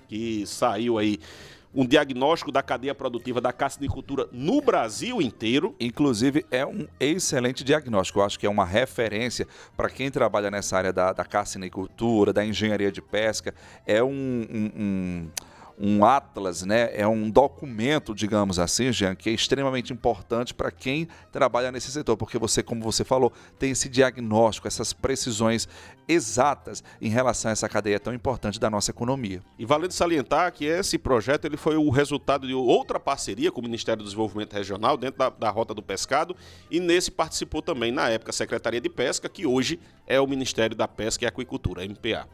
que 0.08 0.46
saiu 0.46 0.98
aí 0.98 1.20
um 1.74 1.86
diagnóstico 1.86 2.52
da 2.52 2.64
cadeia 2.64 2.96
produtiva 2.96 3.40
da 3.40 3.54
cassinicultura 3.54 4.28
no 4.32 4.62
Brasil 4.62 5.22
inteiro. 5.22 5.76
Inclusive, 5.80 6.46
é 6.50 6.66
um 6.66 6.88
excelente 7.00 7.64
diagnóstico. 7.64 8.20
Eu 8.20 8.24
acho 8.24 8.40
que 8.40 8.46
é 8.46 8.50
uma 8.50 8.66
referência 8.66 9.48
para 9.78 9.90
quem 9.90 10.10
trabalha 10.10 10.50
nessa 10.50 10.78
área 10.78 10.92
da, 10.92 11.14
da 11.14 11.24
carcinicultura, 11.24 12.34
da 12.34 12.44
engenharia 12.44 12.92
de 12.92 13.02
pesca. 13.02 13.54
É 13.86 14.04
um, 14.04 14.10
um, 14.10 14.72
um, 14.76 15.28
um 15.80 16.04
atlas, 16.04 16.64
né? 16.64 16.90
é 16.94 17.08
um 17.08 17.30
documento, 17.30 18.14
digamos 18.14 18.60
assim, 18.60 18.92
Jean, 18.92 19.16
que 19.16 19.30
é 19.30 19.34
extremamente 19.34 19.94
importante 19.94 20.54
para 20.54 20.70
quem 20.70 21.08
trabalha 21.32 21.72
nesse 21.72 21.90
setor, 21.90 22.18
porque 22.18 22.38
você, 22.38 22.62
como 22.62 22.84
você 22.84 23.06
falou, 23.06 23.32
tem 23.58 23.72
esse 23.72 23.88
diagnóstico, 23.88 24.68
essas 24.68 24.92
precisões 24.92 25.70
exatas 26.06 26.84
em 27.00 27.08
relação 27.08 27.50
a 27.50 27.54
essa 27.54 27.70
cadeia 27.70 28.00
tão 28.00 28.14
importante 28.14 28.60
da 28.60 28.70
nossa 28.70 28.92
economia. 28.92 29.42
E 29.58 29.66
valendo 29.66 29.92
salientar 29.92 30.52
que 30.52 30.66
esse 30.66 30.98
projeto 30.98 31.46
ele 31.46 31.56
foi 31.56 31.78
o 31.78 31.90
resultado 31.90 32.46
de 32.46 32.54
outra 32.54 33.00
parceria 33.00 33.52
com 33.52 33.62
o 33.62 33.64
Ministério 33.64 34.04
do 34.04 34.06
Desenvolvimento 34.06 34.54
Regional 34.54 34.98
dentro 34.98 35.18
da, 35.18 35.30
da 35.30 35.50
Rota 35.50 35.74
do 35.74 35.82
Pescado 35.82 36.36
e 36.70 36.80
nesse 36.80 37.10
participou 37.10 37.62
também, 37.62 37.92
na 37.92 38.10
época, 38.10 38.32
a 38.32 38.34
Secretaria 38.34 38.82
de 38.82 38.90
Pesca, 38.90 39.30
que 39.30 39.46
hoje 39.46 39.80
é 40.06 40.20
o 40.20 40.28
Ministério 40.28 40.76
da 40.76 40.88
Pesca 40.88 41.24
e 41.24 41.28
Aquicultura, 41.28 41.88
MPA. 41.88 42.28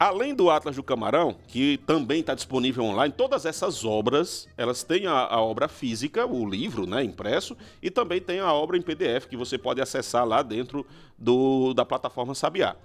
Além 0.00 0.34
do 0.34 0.48
Atlas 0.48 0.76
do 0.76 0.82
Camarão, 0.82 1.36
que 1.46 1.76
também 1.84 2.20
está 2.20 2.34
disponível 2.34 2.84
online, 2.84 3.12
todas 3.14 3.44
essas 3.44 3.84
obras, 3.84 4.48
elas 4.56 4.82
têm 4.82 5.06
a, 5.06 5.12
a 5.12 5.42
obra 5.42 5.68
física, 5.68 6.24
o 6.24 6.48
livro, 6.48 6.86
né, 6.86 7.04
impresso, 7.04 7.54
e 7.82 7.90
também 7.90 8.18
tem 8.18 8.40
a 8.40 8.50
obra 8.50 8.78
em 8.78 8.80
PDF 8.80 9.26
que 9.28 9.36
você 9.36 9.58
pode 9.58 9.78
acessar 9.78 10.24
lá 10.24 10.42
dentro 10.42 10.86
do, 11.18 11.74
da 11.74 11.84
plataforma 11.84 12.34
Sabiá, 12.34 12.76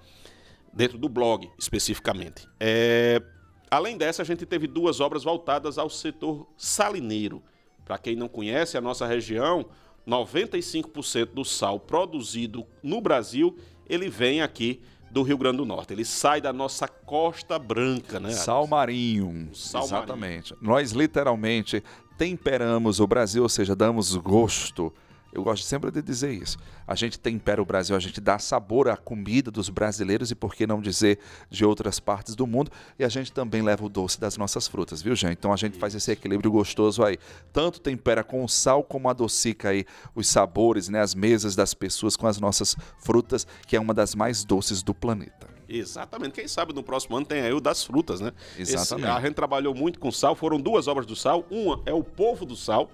dentro 0.70 0.98
do 0.98 1.08
blog 1.08 1.50
especificamente. 1.58 2.46
É, 2.60 3.22
além 3.70 3.96
dessa, 3.96 4.20
a 4.20 4.24
gente 4.26 4.44
teve 4.44 4.66
duas 4.66 5.00
obras 5.00 5.24
voltadas 5.24 5.78
ao 5.78 5.88
setor 5.88 6.46
salineiro. 6.54 7.42
Para 7.86 7.96
quem 7.96 8.14
não 8.14 8.28
conhece, 8.28 8.76
a 8.76 8.80
nossa 8.82 9.06
região, 9.06 9.64
95% 10.06 11.30
do 11.32 11.46
sal 11.46 11.80
produzido 11.80 12.66
no 12.82 13.00
Brasil, 13.00 13.56
ele 13.88 14.10
vem 14.10 14.42
aqui 14.42 14.82
do 15.10 15.22
Rio 15.22 15.38
Grande 15.38 15.58
do 15.58 15.64
Norte. 15.64 15.92
Ele 15.92 16.04
sai 16.04 16.40
da 16.40 16.52
nossa 16.52 16.86
Costa 16.88 17.58
Branca, 17.58 18.20
né? 18.20 18.30
Sal 18.30 18.66
marinho. 18.66 19.48
Sal 19.54 19.84
Exatamente. 19.84 20.54
Nós 20.60 20.92
literalmente 20.92 21.82
temperamos 22.18 23.00
o 23.00 23.06
Brasil, 23.06 23.42
ou 23.42 23.48
seja, 23.48 23.74
damos 23.76 24.14
gosto. 24.16 24.92
Eu 25.32 25.42
gosto 25.42 25.64
sempre 25.64 25.90
de 25.90 26.00
dizer 26.00 26.32
isso. 26.32 26.56
A 26.86 26.94
gente 26.94 27.18
tempera 27.18 27.60
o 27.60 27.64
Brasil, 27.64 27.94
a 27.94 27.98
gente 28.00 28.20
dá 28.22 28.38
sabor 28.38 28.88
à 28.88 28.96
comida 28.96 29.50
dos 29.50 29.68
brasileiros 29.68 30.30
e 30.30 30.34
por 30.34 30.54
que 30.54 30.66
não 30.66 30.80
dizer 30.80 31.18
de 31.50 31.62
outras 31.64 32.00
partes 32.00 32.34
do 32.34 32.46
mundo. 32.46 32.70
E 32.98 33.04
a 33.04 33.08
gente 33.08 33.30
também 33.32 33.60
leva 33.60 33.84
o 33.84 33.88
doce 33.88 34.18
das 34.18 34.38
nossas 34.38 34.66
frutas, 34.66 35.02
viu, 35.02 35.14
gente? 35.14 35.32
Então 35.38 35.52
a 35.52 35.56
gente 35.56 35.78
faz 35.78 35.94
esse 35.94 36.10
equilíbrio 36.10 36.50
gostoso 36.50 37.02
aí. 37.04 37.18
Tanto 37.52 37.80
tempera 37.80 38.24
com 38.24 38.42
o 38.42 38.48
sal 38.48 38.82
como 38.82 39.10
adocica 39.10 39.68
aí 39.68 39.84
os 40.14 40.26
sabores, 40.28 40.88
né, 40.88 41.00
as 41.02 41.14
mesas 41.14 41.54
das 41.54 41.74
pessoas 41.74 42.16
com 42.16 42.26
as 42.26 42.40
nossas 42.40 42.74
frutas, 42.98 43.46
que 43.66 43.76
é 43.76 43.80
uma 43.80 43.92
das 43.92 44.14
mais 44.14 44.42
doces 44.42 44.82
do 44.82 44.94
planeta. 44.94 45.48
Exatamente. 45.68 46.32
Quem 46.32 46.48
sabe 46.48 46.72
no 46.72 46.82
próximo 46.82 47.16
ano 47.16 47.26
tem 47.26 47.40
aí 47.42 47.52
o 47.52 47.60
das 47.60 47.84
frutas, 47.84 48.20
né? 48.20 48.32
Exatamente. 48.56 49.08
Esse- 49.08 49.18
a 49.18 49.20
gente 49.20 49.34
trabalhou 49.34 49.74
muito 49.74 49.98
com 49.98 50.10
sal, 50.10 50.34
foram 50.34 50.58
duas 50.60 50.86
obras 50.88 51.04
do 51.04 51.16
sal. 51.16 51.44
Uma 51.50 51.82
é 51.84 51.92
o 51.92 52.04
Povo 52.04 52.46
do 52.46 52.54
Sal, 52.56 52.88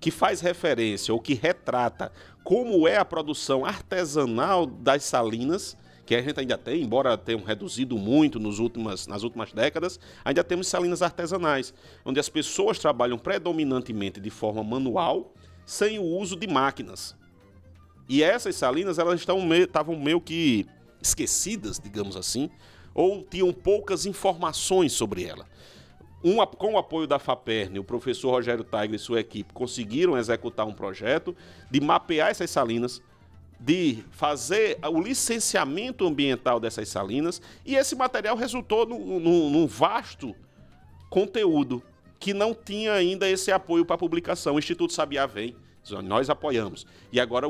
que 0.00 0.10
faz 0.10 0.40
referência 0.40 1.12
ou 1.12 1.20
que 1.20 1.34
retrata 1.34 2.12
como 2.44 2.86
é 2.86 2.96
a 2.96 3.04
produção 3.04 3.64
artesanal 3.64 4.66
das 4.66 5.04
salinas, 5.04 5.76
que 6.04 6.14
a 6.14 6.22
gente 6.22 6.38
ainda 6.38 6.56
tem, 6.56 6.82
embora 6.82 7.18
tenham 7.18 7.42
reduzido 7.42 7.98
muito 7.98 8.38
nos 8.38 8.60
últimas, 8.60 9.08
nas 9.08 9.24
últimas 9.24 9.52
décadas, 9.52 9.98
ainda 10.24 10.44
temos 10.44 10.68
salinas 10.68 11.02
artesanais, 11.02 11.74
onde 12.04 12.20
as 12.20 12.28
pessoas 12.28 12.78
trabalham 12.78 13.18
predominantemente 13.18 14.20
de 14.20 14.30
forma 14.30 14.62
manual, 14.62 15.34
sem 15.64 15.98
o 15.98 16.04
uso 16.04 16.36
de 16.36 16.46
máquinas. 16.46 17.16
E 18.08 18.22
essas 18.22 18.54
salinas 18.54 19.00
elas 19.00 19.18
estavam 19.18 19.44
meio, 19.44 19.68
meio 20.00 20.20
que 20.20 20.66
esquecidas, 21.02 21.80
digamos 21.80 22.16
assim, 22.16 22.48
ou 22.94 23.24
tinham 23.24 23.52
poucas 23.52 24.06
informações 24.06 24.92
sobre 24.92 25.24
ela. 25.24 25.46
Um, 26.26 26.44
com 26.44 26.72
o 26.72 26.76
apoio 26.76 27.06
da 27.06 27.20
FAPERN, 27.20 27.78
o 27.78 27.84
professor 27.84 28.32
Rogério 28.32 28.64
Tigre 28.64 28.96
e 28.96 28.98
sua 28.98 29.20
equipe 29.20 29.54
conseguiram 29.54 30.18
executar 30.18 30.66
um 30.66 30.72
projeto 30.72 31.36
de 31.70 31.80
mapear 31.80 32.30
essas 32.30 32.50
salinas, 32.50 33.00
de 33.60 34.02
fazer 34.10 34.76
o 34.82 35.00
licenciamento 35.00 36.04
ambiental 36.04 36.58
dessas 36.58 36.88
salinas, 36.88 37.40
e 37.64 37.76
esse 37.76 37.94
material 37.94 38.34
resultou 38.36 38.84
num, 38.84 39.20
num, 39.20 39.50
num 39.50 39.66
vasto 39.68 40.34
conteúdo 41.08 41.80
que 42.18 42.34
não 42.34 42.52
tinha 42.52 42.94
ainda 42.94 43.28
esse 43.30 43.52
apoio 43.52 43.84
para 43.84 43.96
publicação. 43.96 44.56
O 44.56 44.58
Instituto 44.58 44.92
Sabiá 44.92 45.26
vem, 45.26 45.54
nós 46.02 46.28
apoiamos. 46.28 46.88
E 47.12 47.20
agora 47.20 47.46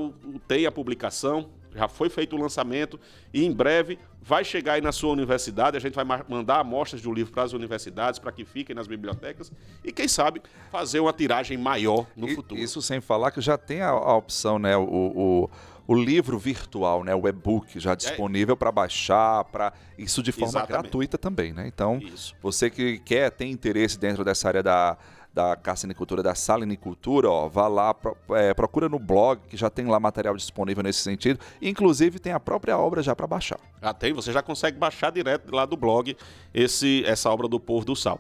tem 0.47 0.67
a 0.67 0.71
publicação, 0.71 1.49
já 1.77 1.89
foi 1.89 2.09
feito 2.09 2.37
o 2.37 2.41
lançamento 2.41 2.99
e 3.33 3.45
em 3.45 3.53
breve 3.53 3.99
vai 4.23 4.45
chegar 4.45 4.75
aí 4.75 4.81
na 4.81 4.93
sua 4.93 5.13
universidade. 5.13 5.77
A 5.77 5.81
gente 5.81 5.95
vai 5.95 6.05
mandar 6.29 6.61
amostras 6.61 7.03
do 7.03 7.13
livro 7.13 7.33
para 7.33 7.43
as 7.43 7.53
universidades, 7.53 8.19
para 8.19 8.33
que 8.33 8.45
fiquem 8.45 8.75
nas 8.75 8.87
bibliotecas 8.87 9.53
e, 9.85 9.93
quem 9.93 10.09
sabe, 10.09 10.43
fazer 10.71 11.01
uma 11.01 11.13
tiragem 11.13 11.57
maior 11.57 12.07
no 12.17 12.29
e, 12.29 12.35
futuro. 12.35 12.61
Isso 12.61 12.83
sem 12.83 13.01
falar 13.01 13.31
que 13.31 13.41
já 13.41 13.57
tem 13.57 13.81
a, 13.81 13.91
a 13.91 14.17
opção, 14.17 14.59
né? 14.59 14.77
o, 14.77 14.83
o 14.83 15.51
o 15.87 15.95
livro 15.95 16.39
virtual, 16.39 17.05
né, 17.05 17.15
o 17.15 17.29
e-book 17.29 17.79
já 17.79 17.93
é. 17.93 17.97
disponível 17.97 18.57
para 18.57 18.73
baixar, 18.73 19.45
para 19.45 19.73
isso 19.97 20.23
de 20.23 20.33
forma 20.33 20.49
Exatamente. 20.49 20.83
gratuita 20.83 21.17
também, 21.17 21.53
né? 21.53 21.67
Então, 21.67 21.99
isso. 21.99 22.35
você 22.43 22.69
que 22.69 22.99
quer 22.99 23.31
tem 23.31 23.53
interesse 23.53 23.99
dentro 23.99 24.25
dessa 24.25 24.49
área 24.49 24.63
da 24.63 24.99
da 25.37 25.55
carcinicultura, 25.55 26.23
da 26.23 26.35
salinicultura, 26.35 27.29
ó, 27.29 27.47
vá 27.47 27.69
lá, 27.69 27.93
pro, 27.93 28.17
é, 28.31 28.55
procura 28.55 28.89
no 28.89 28.99
blog, 28.99 29.39
que 29.47 29.55
já 29.55 29.69
tem 29.69 29.85
lá 29.85 30.01
material 30.01 30.35
disponível 30.35 30.83
nesse 30.83 31.01
sentido. 31.01 31.39
Inclusive 31.61 32.19
tem 32.19 32.33
a 32.33 32.41
própria 32.41 32.79
obra 32.79 33.03
já 33.03 33.15
para 33.15 33.27
baixar. 33.27 33.61
Já 33.83 33.93
tem, 33.93 34.15
você 34.15 34.33
já 34.33 34.41
consegue 34.41 34.79
baixar 34.79 35.13
direto 35.13 35.55
lá 35.55 35.67
do 35.67 35.77
blog 35.77 36.17
esse, 36.55 37.05
essa 37.05 37.31
obra 37.31 37.47
do 37.47 37.61
Povo 37.61 37.85
do 37.85 37.95
Sal. 37.95 38.19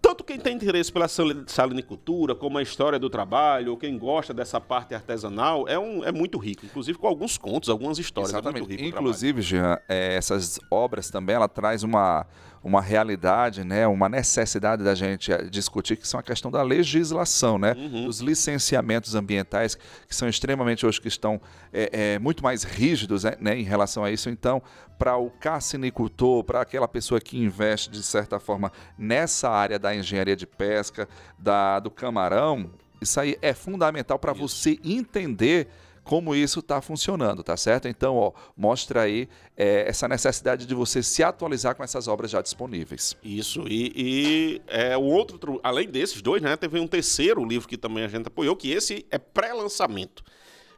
Tanto 0.00 0.22
quem 0.22 0.38
tem 0.38 0.54
interesse 0.54 0.92
pela 0.92 1.08
salinicultura, 1.08 2.32
como 2.36 2.56
a 2.56 2.62
história 2.62 3.00
do 3.00 3.10
trabalho, 3.10 3.72
ou 3.72 3.76
quem 3.76 3.98
gosta 3.98 4.32
dessa 4.32 4.60
parte 4.60 4.94
artesanal, 4.94 5.66
é, 5.66 5.76
um, 5.76 6.04
é 6.04 6.12
muito 6.12 6.38
rico. 6.38 6.64
Inclusive 6.64 6.96
com 6.96 7.08
alguns 7.08 7.36
contos, 7.36 7.68
algumas 7.68 7.98
histórias. 7.98 8.32
É 8.32 8.38
Exatamente. 8.38 8.80
É 8.80 8.86
Inclusive, 8.86 9.42
Jean, 9.42 9.76
é, 9.88 10.14
essas 10.14 10.60
obras 10.70 11.10
também, 11.10 11.34
ela 11.34 11.48
traz 11.48 11.82
uma 11.82 12.26
uma 12.62 12.80
realidade, 12.80 13.64
né, 13.64 13.86
uma 13.86 14.08
necessidade 14.08 14.82
da 14.82 14.94
gente 14.94 15.32
eh, 15.32 15.44
discutir, 15.44 15.96
que 15.96 16.06
são 16.06 16.18
a 16.18 16.22
questão 16.22 16.50
da 16.50 16.62
legislação, 16.62 17.58
né, 17.58 17.74
uhum. 17.76 18.04
dos 18.04 18.20
licenciamentos 18.20 19.14
ambientais, 19.14 19.76
que 20.06 20.14
são 20.14 20.28
extremamente 20.28 20.84
hoje 20.84 21.00
que 21.00 21.08
estão 21.08 21.40
é, 21.72 22.14
é, 22.14 22.18
muito 22.18 22.42
mais 22.42 22.62
rígidos 22.62 23.24
né, 23.24 23.36
né, 23.40 23.58
em 23.58 23.64
relação 23.64 24.04
a 24.04 24.10
isso. 24.10 24.28
Então, 24.28 24.62
para 24.98 25.16
o 25.16 25.30
carcinicultor, 25.30 26.42
para 26.44 26.60
aquela 26.60 26.88
pessoa 26.88 27.20
que 27.20 27.38
investe, 27.38 27.90
de 27.90 28.02
certa 28.02 28.40
forma, 28.40 28.72
nessa 28.98 29.48
área 29.48 29.78
da 29.78 29.94
engenharia 29.94 30.34
de 30.34 30.46
pesca, 30.46 31.08
da, 31.38 31.78
do 31.78 31.90
camarão, 31.90 32.70
isso 33.00 33.20
aí 33.20 33.36
é 33.40 33.54
fundamental 33.54 34.18
para 34.18 34.32
você 34.32 34.78
entender 34.84 35.68
como 36.08 36.34
isso 36.34 36.60
está 36.60 36.80
funcionando, 36.80 37.42
tá 37.42 37.54
certo? 37.54 37.86
Então, 37.86 38.16
ó, 38.16 38.32
mostra 38.56 39.02
aí 39.02 39.28
é, 39.54 39.86
essa 39.86 40.08
necessidade 40.08 40.64
de 40.64 40.74
você 40.74 41.02
se 41.02 41.22
atualizar 41.22 41.74
com 41.74 41.84
essas 41.84 42.08
obras 42.08 42.30
já 42.30 42.40
disponíveis. 42.40 43.14
Isso, 43.22 43.68
e, 43.68 43.92
e 43.94 44.62
é, 44.68 44.96
o 44.96 45.02
outro, 45.02 45.60
além 45.62 45.86
desses 45.86 46.22
dois, 46.22 46.40
né, 46.40 46.56
teve 46.56 46.80
um 46.80 46.86
terceiro 46.86 47.44
livro 47.44 47.68
que 47.68 47.76
também 47.76 48.04
a 48.04 48.08
gente 48.08 48.26
apoiou, 48.26 48.56
que 48.56 48.70
esse 48.70 49.04
é 49.10 49.18
pré-lançamento. 49.18 50.24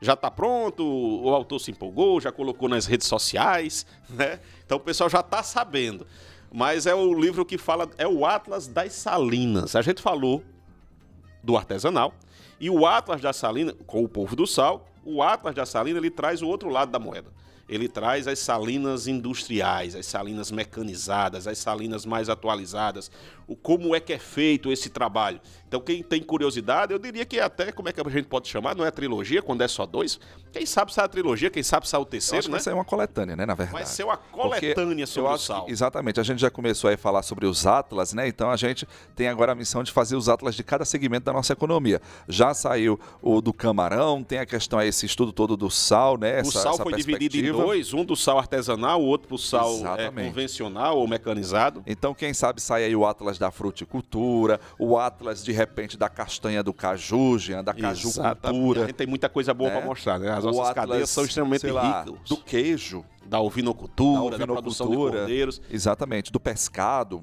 Já 0.00 0.14
está 0.14 0.32
pronto, 0.32 0.84
o 0.84 1.28
autor 1.32 1.60
se 1.60 1.70
empolgou, 1.70 2.20
já 2.20 2.32
colocou 2.32 2.68
nas 2.68 2.86
redes 2.86 3.06
sociais, 3.06 3.86
né? 4.10 4.40
Então 4.66 4.78
o 4.78 4.80
pessoal 4.80 5.08
já 5.08 5.20
está 5.20 5.44
sabendo. 5.44 6.08
Mas 6.52 6.86
é 6.86 6.94
o 6.94 7.14
livro 7.14 7.46
que 7.46 7.56
fala, 7.56 7.88
é 7.96 8.08
o 8.08 8.26
Atlas 8.26 8.66
das 8.66 8.94
Salinas. 8.94 9.76
A 9.76 9.82
gente 9.82 10.02
falou 10.02 10.42
do 11.40 11.56
artesanal, 11.56 12.12
e 12.58 12.68
o 12.68 12.84
Atlas 12.84 13.22
da 13.22 13.32
Salina, 13.32 13.74
com 13.86 14.04
o 14.04 14.08
povo 14.08 14.36
do 14.36 14.46
sal, 14.46 14.89
o 15.04 15.22
Atlas 15.22 15.54
da 15.54 15.66
Salina 15.66 15.98
ele 15.98 16.10
traz 16.10 16.42
o 16.42 16.48
outro 16.48 16.68
lado 16.68 16.90
da 16.90 16.98
moeda 16.98 17.30
ele 17.70 17.88
traz 17.88 18.26
as 18.26 18.40
salinas 18.40 19.06
industriais, 19.06 19.94
as 19.94 20.04
salinas 20.04 20.50
mecanizadas, 20.50 21.46
as 21.46 21.56
salinas 21.56 22.04
mais 22.04 22.28
atualizadas, 22.28 23.12
o 23.46 23.54
como 23.54 23.94
é 23.94 24.00
que 24.00 24.12
é 24.12 24.18
feito 24.18 24.72
esse 24.72 24.90
trabalho. 24.90 25.40
Então, 25.70 25.80
quem 25.80 26.02
tem 26.02 26.20
curiosidade, 26.20 26.92
eu 26.92 26.98
diria 26.98 27.24
que 27.24 27.38
até, 27.38 27.70
como 27.70 27.88
é 27.88 27.92
que 27.92 28.00
a 28.00 28.10
gente 28.10 28.26
pode 28.26 28.48
chamar, 28.48 28.74
não 28.74 28.84
é 28.84 28.90
trilogia, 28.90 29.40
quando 29.40 29.62
é 29.62 29.68
só 29.68 29.86
dois, 29.86 30.18
quem 30.50 30.66
sabe 30.66 30.92
sai 30.92 31.04
a 31.04 31.08
trilogia, 31.08 31.48
quem 31.48 31.62
sabe 31.62 31.88
sai 31.88 32.00
o 32.00 32.04
terceiro, 32.04 32.48
né? 32.48 32.50
Vai 32.54 32.60
ser 32.60 32.74
uma 32.74 32.84
coletânea, 32.84 33.36
né, 33.36 33.46
na 33.46 33.54
verdade. 33.54 33.74
Vai 33.74 33.86
ser 33.86 34.02
uma 34.02 34.16
coletânea 34.16 34.74
Porque 34.74 35.06
sobre 35.06 35.32
o 35.32 35.38
sal. 35.38 35.66
Que, 35.66 35.70
exatamente, 35.70 36.18
a 36.18 36.24
gente 36.24 36.40
já 36.40 36.50
começou 36.50 36.90
a 36.90 36.96
falar 36.96 37.22
sobre 37.22 37.46
os 37.46 37.68
atlas, 37.68 38.12
né, 38.12 38.26
então 38.26 38.50
a 38.50 38.56
gente 38.56 38.84
tem 39.14 39.28
agora 39.28 39.52
a 39.52 39.54
missão 39.54 39.84
de 39.84 39.92
fazer 39.92 40.16
os 40.16 40.28
atlas 40.28 40.56
de 40.56 40.64
cada 40.64 40.84
segmento 40.84 41.26
da 41.26 41.32
nossa 41.32 41.52
economia. 41.52 42.02
Já 42.28 42.52
saiu 42.52 42.98
o 43.22 43.40
do 43.40 43.52
camarão, 43.52 44.24
tem 44.24 44.40
a 44.40 44.46
questão, 44.46 44.82
esse 44.82 45.06
estudo 45.06 45.32
todo 45.32 45.56
do 45.56 45.70
sal, 45.70 46.18
né, 46.18 46.40
essa, 46.40 46.48
O 46.48 46.52
sal 46.52 46.76
foi 46.78 46.94
dividido 46.94 47.36
em 47.36 47.52
dois, 47.52 47.94
um 47.94 48.04
do 48.04 48.16
sal 48.16 48.40
artesanal, 48.40 49.00
o 49.00 49.04
outro 49.06 49.28
para 49.28 49.36
o 49.36 49.38
sal 49.38 49.70
é, 49.96 50.10
convencional 50.10 50.98
ou 50.98 51.06
mecanizado. 51.06 51.80
Então, 51.86 52.12
quem 52.12 52.34
sabe 52.34 52.60
sai 52.60 52.82
aí 52.82 52.96
o 52.96 53.06
Atlas 53.06 53.38
da 53.38 53.52
fruticultura, 53.52 54.60
o 54.76 54.98
Atlas, 54.98 55.44
de 55.44 55.59
repente, 55.60 55.96
da 55.96 56.08
castanha 56.08 56.62
do 56.62 56.72
caju, 56.72 57.38
Jean, 57.38 57.62
da 57.62 57.72
cajucultura. 57.72 58.82
A 58.82 58.86
gente 58.86 58.96
tem 58.96 59.06
muita 59.06 59.28
coisa 59.28 59.54
boa 59.54 59.70
né? 59.70 59.76
para 59.76 59.86
mostrar, 59.86 60.18
né? 60.18 60.30
As 60.30 60.44
o 60.44 60.48
nossas 60.48 60.70
Atlas, 60.70 60.74
cadeias 60.74 61.10
são 61.10 61.24
extremamente 61.24 61.66
lá, 61.68 62.02
ricas. 62.02 62.20
Do 62.28 62.36
queijo. 62.36 63.04
Da 63.24 63.40
ovinocultura, 63.40 64.12
da, 64.14 64.22
ovinocultura, 64.22 64.46
da 64.46 64.60
produção 64.60 64.90
de 64.90 64.96
cordeiros. 64.96 65.62
Exatamente, 65.70 66.32
do 66.32 66.40
pescado. 66.40 67.22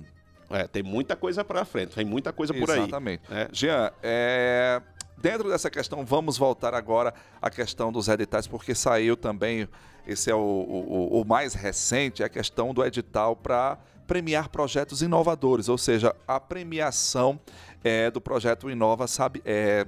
É, 0.49 0.65
tem 0.65 0.81
muita 0.81 1.15
coisa 1.15 1.43
para 1.43 1.65
frente, 1.65 1.95
tem 1.95 2.05
muita 2.05 2.31
coisa 2.31 2.53
por 2.53 2.71
aí. 2.71 2.79
Exatamente. 2.79 3.23
É. 3.29 3.49
Jean, 3.51 3.91
é... 4.01 4.81
Dentro 5.17 5.49
dessa 5.49 5.69
questão, 5.69 6.05
vamos 6.05 6.37
voltar 6.37 6.75
agora 6.75 7.13
à 7.41 7.49
questão 7.49 7.91
dos 7.91 8.07
editais, 8.07 8.45
porque 8.45 8.75
saiu 8.75 9.17
também, 9.17 9.67
esse 10.05 10.29
é 10.29 10.35
o, 10.35 10.39
o, 10.39 11.21
o 11.21 11.25
mais 11.25 11.55
recente, 11.55 12.23
a 12.23 12.29
questão 12.29 12.71
do 12.71 12.85
edital 12.85 13.35
para 13.35 13.79
premiar 14.07 14.49
projetos 14.49 15.01
inovadores, 15.01 15.69
ou 15.69 15.77
seja, 15.77 16.15
a 16.27 16.39
premiação 16.39 17.39
é, 17.83 18.09
do 18.09 18.21
projeto 18.21 18.69
Inova 18.69 19.05
Sabe. 19.07 19.41
É, 19.45 19.85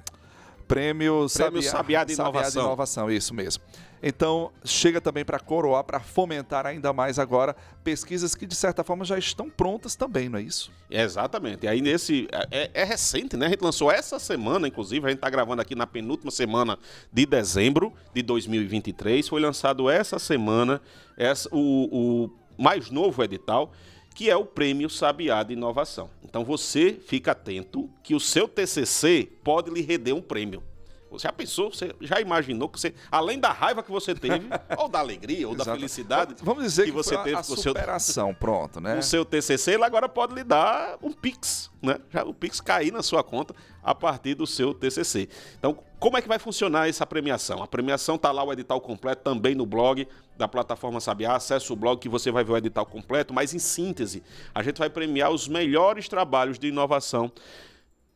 Prêmio, 0.68 1.26
Prêmio 1.26 1.30
Sabiá, 1.30 1.72
Sabiá 1.72 2.04
de 2.04 2.14
Inovação. 2.14 2.44
Sabiá 2.44 2.50
de 2.52 2.68
Inovação, 2.68 3.12
isso 3.12 3.34
mesmo. 3.34 3.64
Então, 4.02 4.52
chega 4.64 5.02
também 5.02 5.26
para 5.26 5.40
coroar, 5.40 5.84
para 5.84 6.00
fomentar 6.00 6.66
ainda 6.66 6.94
mais 6.94 7.20
agora 7.20 7.56
pesquisas 7.84 8.34
que, 8.36 8.46
de 8.46 8.56
certa 8.56 8.84
forma, 8.84 9.04
já 9.04 9.18
estão 9.18 9.50
prontas 9.50 9.96
também, 9.96 10.30
não 10.30 10.40
é 10.40 10.44
isso? 10.44 10.72
Exatamente. 10.90 11.66
E 11.66 11.68
aí, 11.68 11.82
nesse. 11.82 12.28
É, 12.52 12.70
é 12.74 12.84
recente, 12.84 13.36
né? 13.36 13.48
A 13.48 13.50
gente 13.50 13.62
lançou 13.62 13.92
essa 13.92 14.20
semana, 14.20 14.68
inclusive, 14.68 15.06
a 15.06 15.10
gente 15.10 15.18
está 15.18 15.30
gravando 15.30 15.62
aqui 15.62 15.76
na 15.76 15.88
penúltima 15.88 16.32
semana 16.32 16.78
de 17.12 17.26
dezembro 17.26 17.92
de 18.14 18.22
2023. 18.22 19.28
Foi 19.28 19.42
lançado 19.42 19.90
essa 19.90 20.18
semana 20.20 20.82
essa, 21.18 21.50
o, 21.52 22.26
o 22.26 22.30
mais 22.62 22.90
novo 22.90 23.24
edital 23.24 23.72
que 24.14 24.30
é 24.30 24.36
o 24.36 24.46
Prêmio 24.46 24.90
Sabiá 24.90 25.44
de 25.44 25.54
Inovação. 25.54 26.10
Então 26.24 26.44
você 26.44 27.00
fica 27.06 27.32
atento 27.32 27.90
que 28.04 28.14
o 28.14 28.20
seu 28.20 28.48
TCC 28.48 29.30
pode 29.44 29.70
lhe 29.72 29.82
render 29.82 30.14
um 30.14 30.22
prêmio. 30.22 30.64
Você 31.12 31.28
já 31.28 31.34
pensou, 31.34 31.72
você 31.72 31.94
já 32.02 32.20
imaginou 32.22 32.70
que 32.70 32.80
você, 32.80 32.94
além 33.12 33.40
da 33.40 33.52
raiva 33.52 33.82
que 33.82 33.92
você 33.92 34.14
teve, 34.14 34.48
ou 34.78 34.88
da 34.88 35.00
alegria, 35.00 35.48
ou 35.48 35.56
da 35.56 35.66
felicidade, 35.66 36.36
vamos 36.42 36.64
dizer 36.64 36.84
que, 36.84 36.92
que 36.92 36.96
você 36.96 37.18
teve 37.18 37.36
a 37.36 37.44
com 37.44 37.54
o 37.54 37.58
seu 37.58 37.74
superação, 37.74 38.34
pronto, 38.34 38.80
né? 38.80 39.00
O 39.00 39.04
seu 39.04 39.26
TCC, 39.26 39.74
ele 39.74 39.84
agora 39.84 40.08
pode 40.08 40.36
lhe 40.36 40.44
dar 40.44 40.98
um 41.02 41.12
Pix, 41.12 41.72
né? 41.82 41.98
Já 42.12 42.24
o 42.24 42.34
Pix 42.34 42.62
cair 42.62 42.92
na 42.92 43.02
sua 43.02 43.24
conta 43.24 43.56
a 43.82 43.96
partir 43.96 44.36
do 44.36 44.46
seu 44.46 44.74
TCC. 44.74 45.30
Então, 45.58 45.78
como 46.00 46.18
é 46.18 46.22
que 46.22 46.28
vai 46.28 46.38
funcionar 46.38 46.88
essa 46.88 47.06
premiação? 47.06 47.64
A 47.64 47.68
premiação 47.68 48.18
tá 48.18 48.32
lá 48.32 48.44
o 48.44 48.54
edital 48.54 48.80
completo 48.80 49.24
também 49.24 49.56
no 49.56 49.66
blog 49.66 50.08
da 50.38 50.48
plataforma 50.48 51.00
Sabiá. 51.00 51.36
Acesse 51.36 51.72
o 51.74 51.76
blog 51.76 52.00
que 52.00 52.08
você 52.08 52.32
vai 52.32 52.44
ver 52.44 52.52
o 52.54 52.58
edital 52.58 52.86
completo, 52.86 53.34
mas 53.34 53.54
em 53.54 53.60
síntese, 53.60 54.24
a 54.54 54.62
gente 54.62 54.78
vai 54.78 54.90
premiar 54.90 55.32
os 55.32 55.48
melhores 55.48 56.08
trabalhos 56.08 56.60
de 56.60 56.68
inovação 56.68 57.32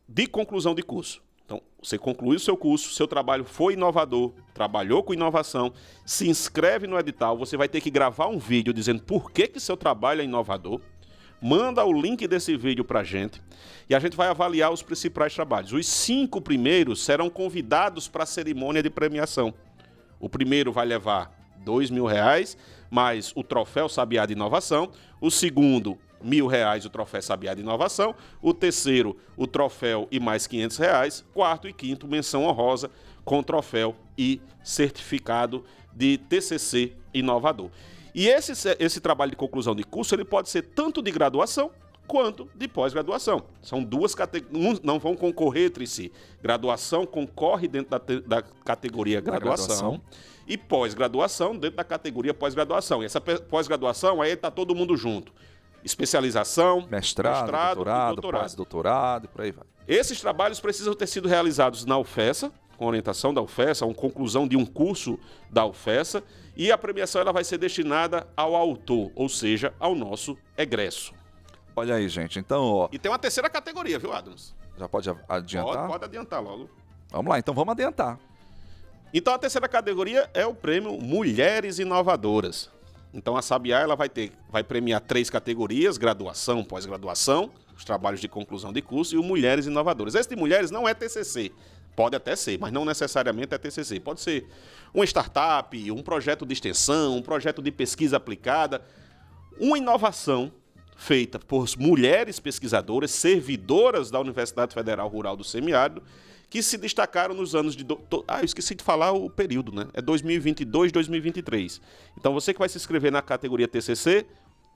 de 0.08 0.26
conclusão 0.26 0.74
de 0.74 0.82
curso. 0.82 1.22
Então, 1.44 1.60
você 1.82 1.98
concluiu 1.98 2.36
o 2.36 2.40
seu 2.40 2.56
curso, 2.56 2.94
seu 2.94 3.06
trabalho 3.06 3.44
foi 3.44 3.74
inovador, 3.74 4.32
trabalhou 4.54 5.02
com 5.02 5.12
inovação, 5.12 5.72
se 6.04 6.28
inscreve 6.28 6.86
no 6.86 6.98
edital, 6.98 7.36
você 7.36 7.56
vai 7.56 7.68
ter 7.68 7.80
que 7.80 7.90
gravar 7.90 8.28
um 8.28 8.38
vídeo 8.38 8.72
dizendo 8.72 9.02
por 9.02 9.30
que, 9.30 9.46
que 9.46 9.60
seu 9.60 9.76
trabalho 9.76 10.22
é 10.22 10.24
inovador, 10.24 10.80
manda 11.42 11.84
o 11.84 11.92
link 11.92 12.26
desse 12.26 12.56
vídeo 12.56 12.82
para 12.82 13.00
a 13.00 13.04
gente 13.04 13.42
e 13.90 13.94
a 13.94 13.98
gente 13.98 14.16
vai 14.16 14.28
avaliar 14.28 14.72
os 14.72 14.82
principais 14.82 15.34
trabalhos. 15.34 15.72
Os 15.72 15.86
cinco 15.86 16.40
primeiros 16.40 17.04
serão 17.04 17.28
convidados 17.28 18.08
para 18.08 18.22
a 18.22 18.26
cerimônia 18.26 18.82
de 18.82 18.88
premiação. 18.88 19.52
O 20.18 20.30
primeiro 20.30 20.72
vai 20.72 20.86
levar 20.86 21.30
dois 21.58 21.90
mil 21.90 22.06
reais, 22.06 22.56
mais 22.90 23.30
o 23.36 23.42
troféu 23.42 23.90
Sabiá 23.90 24.24
de 24.24 24.32
Inovação. 24.32 24.90
O 25.20 25.30
segundo 25.30 25.98
mil 26.24 26.46
reais 26.46 26.84
o 26.84 26.90
troféu 26.90 27.22
Sabiá 27.22 27.54
de 27.54 27.60
Inovação. 27.60 28.14
O 28.42 28.52
terceiro, 28.52 29.16
o 29.36 29.46
troféu 29.46 30.08
e 30.10 30.18
mais 30.18 30.46
500 30.46 30.76
reais. 30.78 31.24
Quarto 31.32 31.68
e 31.68 31.72
quinto, 31.72 32.08
menção 32.08 32.44
honrosa 32.44 32.90
com 33.24 33.42
troféu 33.42 33.94
e 34.16 34.40
certificado 34.62 35.64
de 35.92 36.18
TCC 36.18 36.92
inovador. 37.12 37.70
E 38.14 38.28
esse, 38.28 38.52
esse 38.78 39.00
trabalho 39.00 39.32
de 39.32 39.36
conclusão 39.36 39.74
de 39.74 39.82
curso 39.82 40.14
ele 40.14 40.24
pode 40.24 40.48
ser 40.48 40.62
tanto 40.62 41.02
de 41.02 41.10
graduação 41.10 41.70
quanto 42.06 42.48
de 42.54 42.68
pós-graduação. 42.68 43.42
São 43.62 43.82
duas 43.82 44.14
categorias, 44.14 44.80
não 44.82 44.98
vão 44.98 45.16
concorrer 45.16 45.66
entre 45.66 45.86
si. 45.86 46.12
Graduação 46.42 47.06
concorre 47.06 47.66
dentro 47.66 47.90
da, 47.90 47.98
da 48.26 48.42
categoria 48.64 49.20
graduação, 49.20 49.66
graduação. 49.66 50.00
e 50.46 50.56
pós-graduação 50.56 51.56
dentro 51.56 51.76
da 51.76 51.84
categoria 51.84 52.34
pós-graduação. 52.34 53.02
E 53.02 53.06
essa 53.06 53.20
pós-graduação 53.20 54.20
aí 54.20 54.32
está 54.32 54.50
todo 54.50 54.74
mundo 54.74 54.96
junto. 54.96 55.32
Especialização, 55.84 56.86
mestrado, 56.90 57.42
mestrado 57.42 57.74
doutorado, 57.74 58.14
doutorado. 58.14 58.42
pós-doutorado 58.42 59.24
e 59.26 59.28
por 59.28 59.42
aí 59.42 59.52
vai. 59.52 59.64
Esses 59.86 60.20
trabalhos 60.20 60.60
precisam 60.60 60.94
ter 60.94 61.06
sido 61.06 61.28
realizados 61.28 61.84
na 61.84 61.98
UFESA, 61.98 62.50
com 62.78 62.86
orientação 62.86 63.34
da 63.34 63.42
UFESA, 63.42 63.84
uma 63.84 63.94
conclusão 63.94 64.48
de 64.48 64.56
um 64.56 64.64
curso 64.64 65.18
da 65.50 65.64
UFESA, 65.66 66.22
e 66.56 66.72
a 66.72 66.78
premiação 66.78 67.20
ela 67.20 67.32
vai 67.32 67.44
ser 67.44 67.58
destinada 67.58 68.26
ao 68.36 68.54
autor, 68.54 69.12
ou 69.14 69.28
seja, 69.28 69.74
ao 69.78 69.94
nosso 69.94 70.38
egresso. 70.56 71.12
Olha 71.76 71.96
aí, 71.96 72.08
gente. 72.08 72.38
Então, 72.38 72.64
ó. 72.64 72.88
E 72.90 72.98
tem 72.98 73.10
uma 73.10 73.18
terceira 73.18 73.50
categoria, 73.50 73.98
viu, 73.98 74.12
Adams? 74.12 74.54
Já 74.78 74.88
pode 74.88 75.10
adiantar? 75.28 75.74
Pode, 75.74 75.88
pode 75.88 76.04
adiantar 76.04 76.42
logo. 76.42 76.70
Vamos 77.10 77.30
lá, 77.30 77.38
então 77.38 77.54
vamos 77.54 77.72
adiantar. 77.72 78.18
Então 79.12 79.32
a 79.32 79.38
terceira 79.38 79.68
categoria 79.68 80.28
é 80.34 80.44
o 80.44 80.52
prêmio 80.52 81.00
Mulheres 81.00 81.78
Inovadoras. 81.78 82.68
Então 83.14 83.36
a 83.36 83.42
Sabiá 83.42 83.78
ela 83.78 83.94
vai 83.94 84.08
ter, 84.08 84.32
vai 84.50 84.64
premiar 84.64 85.00
três 85.00 85.30
categorias: 85.30 85.96
graduação, 85.96 86.64
pós-graduação, 86.64 87.50
os 87.76 87.84
trabalhos 87.84 88.20
de 88.20 88.26
conclusão 88.26 88.72
de 88.72 88.82
curso 88.82 89.14
e 89.14 89.18
o 89.18 89.22
Mulheres 89.22 89.66
Inovadoras. 89.66 90.16
Esse 90.16 90.28
de 90.28 90.36
mulheres 90.36 90.72
não 90.72 90.88
é 90.88 90.92
TCC, 90.92 91.52
pode 91.94 92.16
até 92.16 92.34
ser, 92.34 92.58
mas 92.58 92.72
não 92.72 92.84
necessariamente 92.84 93.54
é 93.54 93.58
TCC. 93.58 94.00
Pode 94.00 94.20
ser 94.20 94.46
uma 94.92 95.04
startup, 95.04 95.90
um 95.92 96.02
projeto 96.02 96.44
de 96.44 96.52
extensão, 96.52 97.16
um 97.16 97.22
projeto 97.22 97.62
de 97.62 97.70
pesquisa 97.70 98.16
aplicada, 98.16 98.82
uma 99.60 99.78
inovação 99.78 100.52
feita 100.96 101.38
por 101.38 101.66
mulheres 101.78 102.40
pesquisadoras, 102.40 103.12
servidoras 103.12 104.10
da 104.10 104.18
Universidade 104.18 104.74
Federal 104.74 105.08
Rural 105.08 105.36
do 105.36 105.44
Semiárido, 105.44 106.02
que 106.48 106.62
se 106.62 106.78
destacaram 106.78 107.34
nos 107.34 107.54
anos 107.54 107.74
de. 107.74 107.84
Do... 107.84 108.24
Ah, 108.28 108.40
eu 108.40 108.44
esqueci 108.44 108.74
de 108.74 108.84
falar 108.84 109.12
o 109.12 109.28
período, 109.28 109.72
né? 109.72 109.86
É 109.92 110.00
2022, 110.00 110.92
2023. 110.92 111.80
Então 112.18 112.32
você 112.32 112.52
que 112.52 112.58
vai 112.58 112.68
se 112.68 112.78
inscrever 112.78 113.10
na 113.10 113.22
categoria 113.22 113.68
TCC 113.68 114.26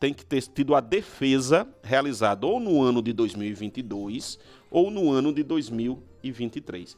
tem 0.00 0.14
que 0.14 0.24
ter 0.24 0.42
tido 0.42 0.74
a 0.74 0.80
defesa 0.80 1.66
realizada 1.82 2.46
ou 2.46 2.60
no 2.60 2.80
ano 2.80 3.02
de 3.02 3.12
2022 3.12 4.38
ou 4.70 4.90
no 4.90 5.10
ano 5.10 5.32
de 5.32 5.42
2023. 5.42 6.96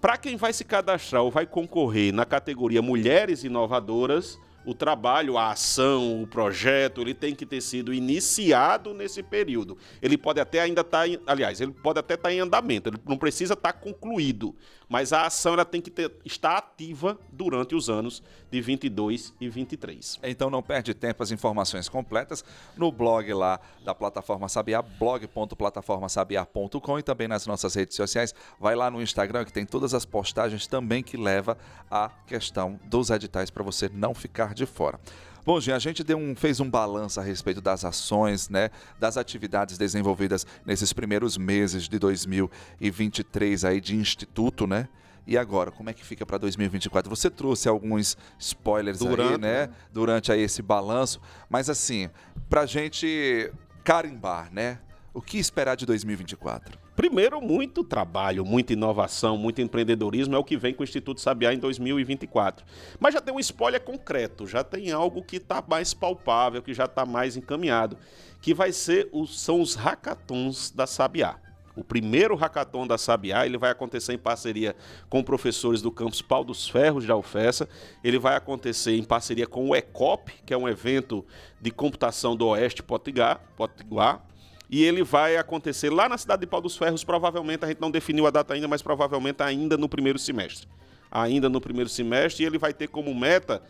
Para 0.00 0.18
quem 0.18 0.36
vai 0.36 0.52
se 0.52 0.64
cadastrar 0.64 1.22
ou 1.22 1.30
vai 1.30 1.46
concorrer 1.46 2.12
na 2.12 2.26
categoria 2.26 2.82
Mulheres 2.82 3.42
Inovadoras, 3.44 4.38
o 4.64 4.74
trabalho, 4.74 5.36
a 5.36 5.52
ação, 5.52 6.22
o 6.22 6.26
projeto, 6.26 7.00
ele 7.00 7.14
tem 7.14 7.34
que 7.34 7.44
ter 7.44 7.60
sido 7.60 7.92
iniciado 7.92 8.94
nesse 8.94 9.22
período. 9.22 9.76
Ele 10.00 10.16
pode 10.16 10.40
até 10.40 10.60
ainda 10.60 10.80
estar, 10.80 11.08
tá 11.08 11.20
aliás, 11.26 11.60
ele 11.60 11.72
pode 11.72 11.98
até 11.98 12.14
estar 12.14 12.28
tá 12.28 12.34
em 12.34 12.40
andamento, 12.40 12.88
ele 12.88 12.98
não 13.06 13.16
precisa 13.16 13.54
estar 13.54 13.72
tá 13.72 13.78
concluído, 13.78 14.54
mas 14.88 15.12
a 15.12 15.26
ação 15.26 15.52
ela 15.54 15.64
tem 15.64 15.80
que 15.80 15.90
ter, 15.90 16.12
estar 16.24 16.56
ativa 16.56 17.18
durante 17.32 17.74
os 17.74 17.90
anos 17.90 18.22
de 18.50 18.60
22 18.60 19.32
e 19.40 19.48
23. 19.48 20.18
Então 20.22 20.50
não 20.50 20.62
perde 20.62 20.92
tempo 20.94 21.22
as 21.22 21.30
informações 21.30 21.88
completas 21.88 22.44
no 22.76 22.92
blog 22.92 23.32
lá 23.32 23.58
da 23.84 23.94
plataforma 23.94 24.48
Sabiá, 24.48 24.82
blog.plataformasabiá.com 24.82 26.98
e 26.98 27.02
também 27.02 27.28
nas 27.28 27.46
nossas 27.46 27.74
redes 27.74 27.96
sociais. 27.96 28.34
Vai 28.58 28.74
lá 28.74 28.90
no 28.90 29.02
Instagram 29.02 29.44
que 29.44 29.52
tem 29.52 29.66
todas 29.66 29.94
as 29.94 30.04
postagens 30.04 30.66
também 30.66 31.02
que 31.02 31.16
leva 31.16 31.56
a 31.90 32.10
questão 32.26 32.78
dos 32.84 33.08
editais 33.10 33.50
para 33.50 33.62
você 33.62 33.88
não 33.88 34.14
ficar 34.14 34.54
de 34.54 34.66
fora. 34.66 34.98
Bom, 35.44 35.60
Jean, 35.60 35.76
a 35.76 35.78
gente 35.78 36.02
deu 36.02 36.16
um, 36.16 36.34
fez 36.34 36.58
um 36.58 36.70
balanço 36.70 37.20
a 37.20 37.22
respeito 37.22 37.60
das 37.60 37.84
ações, 37.84 38.48
né, 38.48 38.70
das 38.98 39.18
atividades 39.18 39.76
desenvolvidas 39.76 40.46
nesses 40.64 40.92
primeiros 40.92 41.36
meses 41.36 41.86
de 41.86 41.98
2023 41.98 43.64
aí 43.66 43.80
de 43.80 43.94
instituto, 43.94 44.66
né? 44.66 44.88
E 45.26 45.38
agora, 45.38 45.70
como 45.70 45.88
é 45.88 45.92
que 45.92 46.04
fica 46.04 46.24
para 46.24 46.38
2024? 46.38 47.08
Você 47.08 47.30
trouxe 47.30 47.68
alguns 47.68 48.16
spoilers 48.38 48.98
durante, 48.98 49.32
aí, 49.34 49.38
né? 49.38 49.66
né? 49.66 49.74
Durante 49.92 50.30
aí 50.30 50.40
esse 50.40 50.60
balanço, 50.62 51.20
mas 51.48 51.70
assim, 51.70 52.10
para 52.48 52.62
a 52.62 52.66
gente 52.66 53.50
carimbar, 53.82 54.52
né? 54.52 54.78
O 55.14 55.22
que 55.22 55.38
esperar 55.38 55.76
de 55.76 55.86
2024? 55.86 56.83
Primeiro, 56.96 57.40
muito 57.40 57.82
trabalho, 57.82 58.44
muita 58.44 58.72
inovação, 58.72 59.36
muito 59.36 59.60
empreendedorismo 59.60 60.36
é 60.36 60.38
o 60.38 60.44
que 60.44 60.56
vem 60.56 60.72
com 60.72 60.82
o 60.82 60.84
Instituto 60.84 61.20
Sabiá 61.20 61.52
em 61.52 61.58
2024. 61.58 62.64
Mas 63.00 63.14
já 63.14 63.20
tem 63.20 63.34
um 63.34 63.40
spoiler 63.40 63.80
concreto, 63.80 64.46
já 64.46 64.62
tem 64.62 64.92
algo 64.92 65.20
que 65.20 65.36
está 65.36 65.62
mais 65.66 65.92
palpável, 65.92 66.62
que 66.62 66.72
já 66.72 66.84
está 66.84 67.04
mais 67.04 67.36
encaminhado, 67.36 67.98
que 68.40 68.54
vai 68.54 68.72
ser 68.72 69.08
os, 69.10 69.40
são 69.40 69.60
os 69.60 69.74
hackathons 69.74 70.70
da 70.70 70.86
Sabiá. 70.86 71.36
O 71.76 71.82
primeiro 71.82 72.36
hackathon 72.36 72.86
da 72.86 72.96
Sabiá, 72.96 73.44
ele 73.44 73.58
vai 73.58 73.72
acontecer 73.72 74.12
em 74.12 74.18
parceria 74.18 74.76
com 75.10 75.24
professores 75.24 75.82
do 75.82 75.90
campus 75.90 76.22
Pau 76.22 76.44
dos 76.44 76.68
Ferros 76.68 77.04
da 77.04 77.16
UFESA. 77.16 77.68
Ele 78.04 78.20
vai 78.20 78.36
acontecer 78.36 78.96
em 78.96 79.02
parceria 79.02 79.48
com 79.48 79.68
o 79.68 79.74
ECOP, 79.74 80.32
que 80.46 80.54
é 80.54 80.56
um 80.56 80.68
evento 80.68 81.26
de 81.60 81.72
computação 81.72 82.36
do 82.36 82.46
Oeste 82.46 82.80
Potiguar, 82.80 83.40
Potiguar 83.56 84.24
e 84.68 84.82
ele 84.82 85.02
vai 85.02 85.36
acontecer 85.36 85.90
lá 85.90 86.08
na 86.08 86.18
cidade 86.18 86.40
de 86.40 86.46
Pau 86.46 86.60
dos 86.60 86.76
Ferros, 86.76 87.04
provavelmente, 87.04 87.64
a 87.64 87.68
gente 87.68 87.80
não 87.80 87.90
definiu 87.90 88.26
a 88.26 88.30
data 88.30 88.54
ainda, 88.54 88.66
mas 88.66 88.82
provavelmente 88.82 89.42
ainda 89.42 89.76
no 89.76 89.88
primeiro 89.88 90.18
semestre. 90.18 90.68
Ainda 91.10 91.48
no 91.48 91.60
primeiro 91.60 91.88
semestre, 91.88 92.42
e 92.42 92.46
ele 92.46 92.58
vai 92.58 92.72
ter 92.72 92.88
como 92.88 93.14
meta 93.14 93.62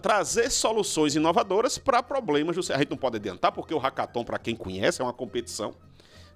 trazer 0.00 0.50
soluções 0.50 1.14
inovadoras 1.14 1.78
para 1.78 2.02
problemas 2.02 2.56
do 2.56 2.72
A 2.72 2.78
gente 2.78 2.90
não 2.90 2.96
pode 2.96 3.16
adiantar, 3.16 3.52
porque 3.52 3.74
o 3.74 3.78
hackathon, 3.78 4.24
para 4.24 4.38
quem 4.38 4.56
conhece, 4.56 5.00
é 5.00 5.04
uma 5.04 5.12
competição 5.12 5.74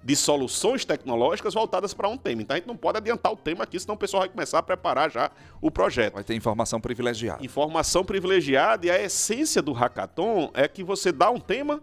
de 0.01 0.15
soluções 0.15 0.85
tecnológicas 0.85 1.53
voltadas 1.53 1.93
para 1.93 2.07
um 2.07 2.17
tema. 2.17 2.41
Então 2.41 2.55
a 2.55 2.57
gente 2.57 2.67
não 2.67 2.77
pode 2.77 2.97
adiantar 2.97 3.31
o 3.31 3.35
tema 3.35 3.63
aqui, 3.63 3.79
senão 3.79 3.95
o 3.95 3.97
pessoal 3.97 4.21
vai 4.21 4.29
começar 4.29 4.59
a 4.59 4.63
preparar 4.63 5.11
já 5.11 5.29
o 5.61 5.69
projeto. 5.69 6.13
Vai 6.13 6.23
ter 6.23 6.35
informação 6.35 6.79
privilegiada. 6.79 7.43
Informação 7.43 8.05
privilegiada 8.05 8.85
e 8.85 8.91
a 8.91 9.01
essência 9.01 9.61
do 9.61 9.73
hackathon 9.73 10.51
é 10.53 10.67
que 10.67 10.83
você 10.83 11.11
dá 11.11 11.29
um 11.29 11.39
tema 11.39 11.81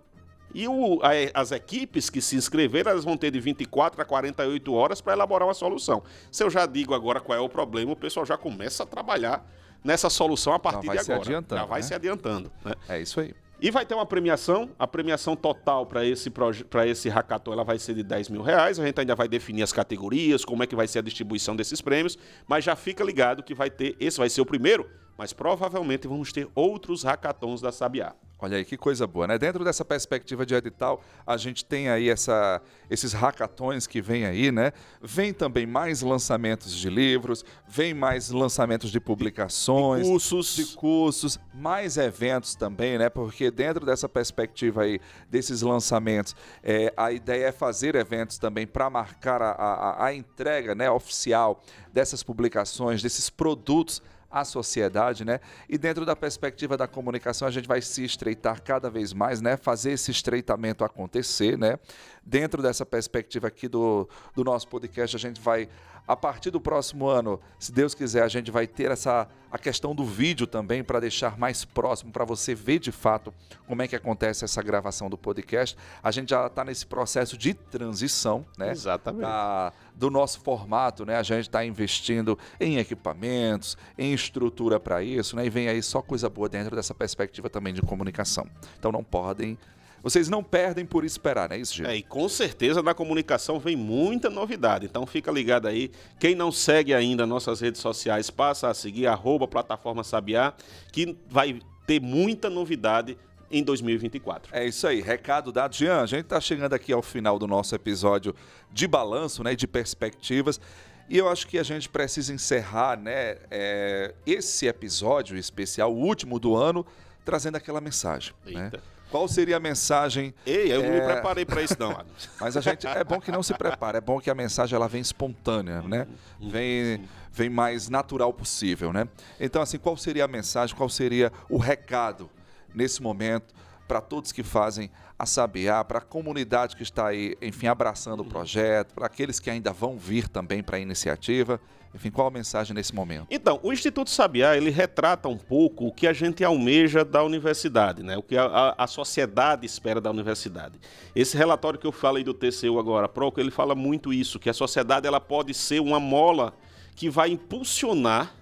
e 0.54 0.66
o, 0.68 1.00
as 1.34 1.52
equipes 1.52 2.08
que 2.08 2.20
se 2.20 2.36
inscreveram, 2.36 2.90
elas 2.90 3.04
vão 3.04 3.16
ter 3.16 3.30
de 3.30 3.40
24 3.40 4.00
a 4.00 4.04
48 4.04 4.72
horas 4.72 5.00
para 5.00 5.12
elaborar 5.12 5.46
uma 5.46 5.54
solução. 5.54 6.02
Se 6.30 6.42
eu 6.42 6.50
já 6.50 6.66
digo 6.66 6.94
agora 6.94 7.20
qual 7.20 7.38
é 7.38 7.40
o 7.40 7.48
problema, 7.48 7.92
o 7.92 7.96
pessoal 7.96 8.24
já 8.24 8.36
começa 8.36 8.82
a 8.82 8.86
trabalhar 8.86 9.46
nessa 9.84 10.10
solução 10.10 10.52
a 10.52 10.58
partir 10.58 10.88
de 10.90 10.98
agora. 10.98 11.44
já 11.48 11.64
vai 11.64 11.80
né? 11.80 11.86
se 11.86 11.94
adiantando. 11.94 12.50
Né? 12.64 12.72
É 12.88 13.00
isso 13.00 13.20
aí. 13.20 13.34
E 13.60 13.70
vai 13.70 13.86
ter 13.86 13.94
uma 13.94 14.04
premiação. 14.04 14.70
A 14.78 14.86
premiação 14.86 15.34
total 15.34 15.86
para 15.86 16.04
esse, 16.04 16.30
para 16.30 16.86
esse 16.86 17.08
hackathon 17.08 17.52
ela 17.52 17.64
vai 17.64 17.78
ser 17.78 17.94
de 17.94 18.02
10 18.02 18.28
mil 18.28 18.42
reais. 18.42 18.78
A 18.78 18.84
gente 18.84 19.00
ainda 19.00 19.14
vai 19.14 19.28
definir 19.28 19.62
as 19.62 19.72
categorias, 19.72 20.44
como 20.44 20.62
é 20.62 20.66
que 20.66 20.76
vai 20.76 20.86
ser 20.86 20.98
a 20.98 21.02
distribuição 21.02 21.56
desses 21.56 21.80
prêmios. 21.80 22.18
Mas 22.46 22.64
já 22.64 22.76
fica 22.76 23.02
ligado 23.02 23.42
que 23.42 23.54
vai 23.54 23.70
ter. 23.70 23.96
Esse 23.98 24.18
vai 24.18 24.28
ser 24.28 24.42
o 24.42 24.46
primeiro, 24.46 24.88
mas 25.16 25.32
provavelmente 25.32 26.06
vamos 26.06 26.32
ter 26.32 26.46
outros 26.54 27.02
hackathons 27.02 27.62
da 27.62 27.72
Sabiá. 27.72 28.14
Olha 28.38 28.58
aí 28.58 28.64
que 28.66 28.76
coisa 28.76 29.06
boa, 29.06 29.26
né? 29.26 29.38
Dentro 29.38 29.64
dessa 29.64 29.82
perspectiva 29.82 30.44
de 30.44 30.54
edital, 30.54 31.00
a 31.26 31.38
gente 31.38 31.64
tem 31.64 31.88
aí 31.88 32.10
essa, 32.10 32.60
esses 32.90 33.14
hackathons 33.14 33.86
que 33.86 34.02
vem 34.02 34.26
aí, 34.26 34.52
né? 34.52 34.72
Vem 35.00 35.32
também 35.32 35.66
mais 35.66 36.02
lançamentos 36.02 36.76
de 36.76 36.90
livros, 36.90 37.42
vem 37.66 37.94
mais 37.94 38.28
lançamentos 38.30 38.90
de 38.90 39.00
publicações, 39.00 40.04
de 40.04 40.10
cursos, 40.10 40.54
de 40.54 40.66
cursos, 40.76 41.40
mais 41.54 41.96
eventos 41.96 42.54
também, 42.54 42.98
né? 42.98 43.08
Porque 43.08 43.50
dentro 43.50 43.86
dessa 43.86 44.06
perspectiva 44.06 44.82
aí 44.82 45.00
desses 45.30 45.62
lançamentos, 45.62 46.36
é, 46.62 46.92
a 46.94 47.12
ideia 47.12 47.46
é 47.46 47.52
fazer 47.52 47.94
eventos 47.94 48.36
também 48.36 48.66
para 48.66 48.90
marcar 48.90 49.40
a, 49.40 49.52
a, 49.52 50.06
a 50.06 50.14
entrega, 50.14 50.74
né, 50.74 50.90
oficial 50.90 51.62
dessas 51.90 52.22
publicações, 52.22 53.02
desses 53.02 53.30
produtos 53.30 54.02
à 54.30 54.44
sociedade, 54.44 55.24
né? 55.24 55.40
E 55.68 55.78
dentro 55.78 56.04
da 56.04 56.16
perspectiva 56.16 56.76
da 56.76 56.86
comunicação, 56.86 57.46
a 57.46 57.50
gente 57.50 57.68
vai 57.68 57.80
se 57.80 58.04
estreitar 58.04 58.62
cada 58.62 58.90
vez 58.90 59.12
mais, 59.12 59.40
né? 59.40 59.56
Fazer 59.56 59.92
esse 59.92 60.10
estreitamento 60.10 60.84
acontecer, 60.84 61.58
né? 61.58 61.78
Dentro 62.24 62.62
dessa 62.62 62.84
perspectiva 62.84 63.48
aqui 63.48 63.68
do, 63.68 64.08
do 64.34 64.44
nosso 64.44 64.68
podcast, 64.68 65.16
a 65.16 65.18
gente 65.18 65.40
vai 65.40 65.68
a 66.06 66.14
partir 66.14 66.50
do 66.50 66.60
próximo 66.60 67.08
ano, 67.08 67.40
se 67.58 67.72
Deus 67.72 67.92
quiser, 67.92 68.22
a 68.22 68.28
gente 68.28 68.50
vai 68.50 68.66
ter 68.66 68.90
essa 68.90 69.28
a 69.50 69.58
questão 69.58 69.94
do 69.94 70.04
vídeo 70.04 70.46
também 70.46 70.84
para 70.84 71.00
deixar 71.00 71.38
mais 71.38 71.64
próximo 71.64 72.12
para 72.12 72.24
você 72.24 72.54
ver 72.54 72.78
de 72.78 72.92
fato 72.92 73.32
como 73.66 73.80
é 73.80 73.88
que 73.88 73.96
acontece 73.96 74.44
essa 74.44 74.62
gravação 74.62 75.08
do 75.08 75.16
podcast. 75.16 75.76
A 76.02 76.10
gente 76.10 76.30
já 76.30 76.46
está 76.46 76.64
nesse 76.64 76.84
processo 76.84 77.38
de 77.38 77.54
transição, 77.54 78.44
né? 78.58 78.70
Exatamente. 78.70 79.22
Da, 79.22 79.72
do 79.96 80.10
nosso 80.10 80.40
formato, 80.40 81.04
né? 81.04 81.16
A 81.16 81.22
gente 81.22 81.42
está 81.46 81.64
investindo 81.64 82.38
em 82.60 82.76
equipamentos, 82.76 83.76
em 83.96 84.12
estrutura 84.12 84.78
para 84.78 85.02
isso, 85.02 85.34
né? 85.34 85.46
E 85.46 85.50
vem 85.50 85.68
aí 85.68 85.82
só 85.82 86.02
coisa 86.02 86.28
boa 86.28 86.48
dentro 86.48 86.76
dessa 86.76 86.94
perspectiva 86.94 87.48
também 87.48 87.72
de 87.72 87.82
comunicação. 87.82 88.46
Então 88.78 88.92
não 88.92 89.02
podem 89.02 89.58
vocês 90.02 90.28
não 90.28 90.40
perdem 90.40 90.86
por 90.86 91.04
esperar, 91.04 91.48
não 91.48 91.56
é 91.56 91.58
isso, 91.58 91.74
Gil? 91.74 91.86
É, 91.86 91.96
e 91.96 92.02
com 92.02 92.28
certeza 92.28 92.80
na 92.80 92.94
comunicação 92.94 93.58
vem 93.58 93.74
muita 93.74 94.30
novidade. 94.30 94.86
Então 94.86 95.04
fica 95.04 95.32
ligado 95.32 95.66
aí. 95.66 95.90
Quem 96.20 96.32
não 96.32 96.52
segue 96.52 96.94
ainda 96.94 97.26
nossas 97.26 97.60
redes 97.60 97.80
sociais, 97.80 98.30
passa 98.30 98.68
a 98.68 98.74
seguir, 98.74 99.08
arroba 99.08 99.48
Plataforma 99.48 100.04
Sabiá, 100.04 100.54
que 100.92 101.16
vai 101.28 101.58
ter 101.88 102.00
muita 102.00 102.48
novidade 102.48 103.18
em 103.50 103.62
2024. 103.62 104.54
É 104.54 104.66
isso 104.66 104.86
aí, 104.86 105.00
recado 105.00 105.52
dado. 105.52 105.74
Jean, 105.74 106.00
a 106.02 106.06
gente 106.06 106.22
está 106.22 106.40
chegando 106.40 106.72
aqui 106.72 106.92
ao 106.92 107.02
final 107.02 107.38
do 107.38 107.46
nosso 107.46 107.74
episódio 107.74 108.34
de 108.72 108.86
balanço, 108.86 109.42
né, 109.42 109.54
de 109.54 109.66
perspectivas. 109.66 110.60
E 111.08 111.16
eu 111.16 111.28
acho 111.28 111.46
que 111.46 111.58
a 111.58 111.62
gente 111.62 111.88
precisa 111.88 112.32
encerrar 112.32 112.98
né, 112.98 113.36
é, 113.50 114.14
esse 114.26 114.66
episódio 114.66 115.36
especial, 115.36 115.92
o 115.92 115.98
último 115.98 116.38
do 116.38 116.56
ano, 116.56 116.84
trazendo 117.24 117.56
aquela 117.56 117.80
mensagem. 117.80 118.34
Né? 118.44 118.72
Qual 119.10 119.28
seria 119.28 119.56
a 119.56 119.60
mensagem? 119.60 120.34
Ei, 120.44 120.72
eu 120.72 120.80
é... 120.80 120.84
não 120.84 120.92
me 120.92 120.98
é, 120.98 121.12
preparei 121.12 121.44
para 121.44 121.62
isso 121.62 121.76
não. 121.78 122.04
Mas 122.40 122.56
a 122.56 122.60
gente 122.60 122.86
é 122.86 123.04
bom 123.04 123.20
que 123.20 123.30
não 123.30 123.42
se 123.42 123.54
prepare, 123.54 123.98
é 123.98 124.00
bom 124.00 124.20
que 124.20 124.28
a 124.28 124.34
mensagem 124.34 124.74
ela 124.74 124.88
vem 124.88 125.00
espontânea, 125.00 125.80
né? 125.82 126.08
Vem, 126.40 127.04
vem 127.32 127.48
mais 127.48 127.88
natural 127.88 128.32
possível, 128.32 128.92
né? 128.92 129.06
Então 129.38 129.62
assim, 129.62 129.78
qual 129.78 129.96
seria 129.96 130.24
a 130.24 130.28
mensagem? 130.28 130.74
Qual 130.74 130.88
seria 130.88 131.32
o 131.48 131.56
recado 131.56 132.28
nesse 132.76 133.02
momento 133.02 133.54
para 133.86 134.00
todos 134.00 134.32
que 134.32 134.42
fazem 134.42 134.90
a 135.18 135.24
Sabiá, 135.24 135.82
para 135.84 135.98
a 135.98 136.02
comunidade 136.02 136.76
que 136.76 136.82
está 136.82 137.08
aí, 137.08 137.36
enfim, 137.40 137.68
abraçando 137.68 138.20
o 138.20 138.24
projeto, 138.24 138.94
para 138.94 139.06
aqueles 139.06 139.40
que 139.40 139.48
ainda 139.48 139.72
vão 139.72 139.96
vir 139.96 140.28
também 140.28 140.62
para 140.62 140.76
a 140.76 140.80
iniciativa. 140.80 141.60
Enfim, 141.94 142.10
qual 142.10 142.26
a 142.26 142.30
mensagem 142.30 142.74
nesse 142.74 142.94
momento? 142.94 143.26
Então, 143.30 143.58
o 143.62 143.72
Instituto 143.72 144.10
Sabiá, 144.10 144.54
ele 144.54 144.68
retrata 144.68 145.28
um 145.28 145.38
pouco 145.38 145.86
o 145.86 145.92
que 145.92 146.06
a 146.06 146.12
gente 146.12 146.44
almeja 146.44 147.02
da 147.02 147.22
universidade, 147.22 148.02
né? 148.02 148.18
o 148.18 148.22
que 148.22 148.36
a, 148.36 148.74
a 148.76 148.86
sociedade 148.86 149.64
espera 149.64 149.98
da 149.98 150.10
universidade. 150.10 150.78
Esse 151.14 151.38
relatório 151.38 151.78
que 151.78 151.86
eu 151.86 151.92
falei 151.92 152.22
do 152.22 152.34
TCU 152.34 152.78
agora, 152.78 153.08
Proco, 153.08 153.40
ele 153.40 153.50
fala 153.50 153.74
muito 153.74 154.12
isso, 154.12 154.38
que 154.38 154.50
a 154.50 154.52
sociedade 154.52 155.06
ela 155.06 155.20
pode 155.20 155.54
ser 155.54 155.80
uma 155.80 155.98
mola 155.98 156.52
que 156.94 157.08
vai 157.08 157.30
impulsionar 157.30 158.34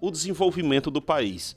o 0.00 0.10
desenvolvimento 0.10 0.90
do 0.90 1.02
país. 1.02 1.56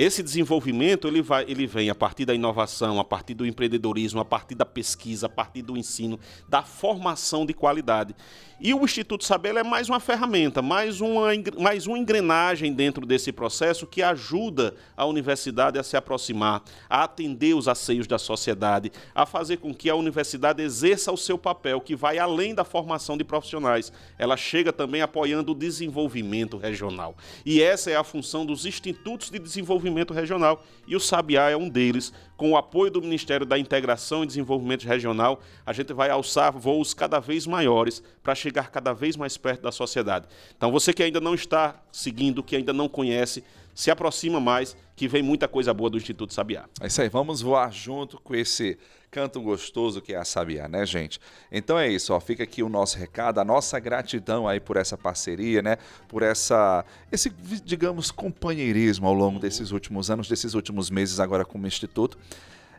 Esse 0.00 0.22
desenvolvimento 0.22 1.06
ele, 1.06 1.20
vai, 1.20 1.44
ele 1.46 1.66
vem 1.66 1.90
a 1.90 1.94
partir 1.94 2.24
da 2.24 2.34
inovação, 2.34 2.98
a 2.98 3.04
partir 3.04 3.34
do 3.34 3.44
empreendedorismo, 3.44 4.18
a 4.18 4.24
partir 4.24 4.54
da 4.54 4.64
pesquisa, 4.64 5.26
a 5.26 5.28
partir 5.28 5.60
do 5.60 5.76
ensino, 5.76 6.18
da 6.48 6.62
formação 6.62 7.44
de 7.44 7.52
qualidade. 7.52 8.16
E 8.58 8.72
o 8.72 8.82
Instituto 8.82 9.24
Saber 9.24 9.56
é 9.56 9.62
mais 9.62 9.90
uma 9.90 10.00
ferramenta, 10.00 10.62
mais 10.62 11.02
uma, 11.02 11.28
mais 11.58 11.86
uma 11.86 11.98
engrenagem 11.98 12.72
dentro 12.72 13.04
desse 13.04 13.30
processo 13.30 13.86
que 13.86 14.02
ajuda 14.02 14.74
a 14.96 15.04
universidade 15.04 15.78
a 15.78 15.82
se 15.82 15.98
aproximar, 15.98 16.62
a 16.88 17.04
atender 17.04 17.54
os 17.54 17.68
anseios 17.68 18.06
da 18.06 18.18
sociedade, 18.18 18.90
a 19.14 19.26
fazer 19.26 19.58
com 19.58 19.74
que 19.74 19.90
a 19.90 19.94
universidade 19.94 20.62
exerça 20.62 21.12
o 21.12 21.16
seu 21.16 21.36
papel, 21.36 21.78
que 21.78 21.94
vai 21.94 22.18
além 22.18 22.54
da 22.54 22.64
formação 22.64 23.18
de 23.18 23.24
profissionais. 23.24 23.92
Ela 24.18 24.36
chega 24.36 24.72
também 24.72 25.02
apoiando 25.02 25.52
o 25.52 25.54
desenvolvimento 25.54 26.56
regional. 26.56 27.14
E 27.44 27.62
essa 27.62 27.90
é 27.90 27.96
a 27.96 28.04
função 28.04 28.46
dos 28.46 28.64
institutos 28.64 29.30
de 29.30 29.38
desenvolvimento 29.38 29.89
regional. 30.12 30.64
E 30.86 30.96
o 30.96 31.00
Sabiá 31.00 31.50
é 31.50 31.56
um 31.56 31.68
deles, 31.68 32.12
com 32.36 32.52
o 32.52 32.56
apoio 32.56 32.90
do 32.90 33.00
Ministério 33.00 33.46
da 33.46 33.58
Integração 33.58 34.22
e 34.22 34.26
Desenvolvimento 34.26 34.84
Regional, 34.84 35.40
a 35.64 35.72
gente 35.72 35.92
vai 35.92 36.10
alçar 36.10 36.52
voos 36.52 36.94
cada 36.94 37.18
vez 37.18 37.46
maiores 37.46 38.02
para 38.22 38.34
chegar 38.34 38.70
cada 38.70 38.92
vez 38.92 39.16
mais 39.16 39.36
perto 39.36 39.62
da 39.62 39.72
sociedade. 39.72 40.26
Então, 40.56 40.70
você 40.70 40.92
que 40.92 41.02
ainda 41.02 41.20
não 41.20 41.34
está 41.34 41.80
seguindo, 41.92 42.42
que 42.42 42.56
ainda 42.56 42.72
não 42.72 42.88
conhece, 42.88 43.44
se 43.74 43.90
aproxima 43.90 44.40
mais, 44.40 44.76
que 44.96 45.08
vem 45.08 45.22
muita 45.22 45.48
coisa 45.48 45.72
boa 45.72 45.88
do 45.88 45.96
Instituto 45.96 46.34
Sabiá. 46.34 46.64
É 46.80 46.86
isso 46.86 47.00
aí, 47.00 47.08
vamos 47.08 47.40
voar 47.40 47.72
junto 47.72 48.20
com 48.20 48.34
esse 48.34 48.78
canto 49.10 49.40
gostoso 49.40 50.00
que 50.00 50.14
é 50.14 50.16
a 50.16 50.24
Sabiá, 50.24 50.68
né, 50.68 50.86
gente? 50.86 51.20
Então 51.50 51.78
é 51.78 51.88
isso, 51.88 52.14
ó, 52.14 52.20
fica 52.20 52.44
aqui 52.44 52.62
o 52.62 52.68
nosso 52.68 52.96
recado, 52.96 53.40
a 53.40 53.44
nossa 53.44 53.78
gratidão 53.80 54.46
aí 54.46 54.60
por 54.60 54.76
essa 54.76 54.96
parceria, 54.96 55.60
né? 55.60 55.76
Por 56.08 56.22
essa 56.22 56.84
esse, 57.10 57.30
digamos, 57.64 58.10
companheirismo 58.10 59.06
ao 59.06 59.14
longo 59.14 59.40
desses 59.40 59.72
últimos 59.72 60.10
anos, 60.10 60.28
desses 60.28 60.54
últimos 60.54 60.90
meses 60.90 61.18
agora 61.18 61.44
como 61.44 61.66
instituto. 61.66 62.16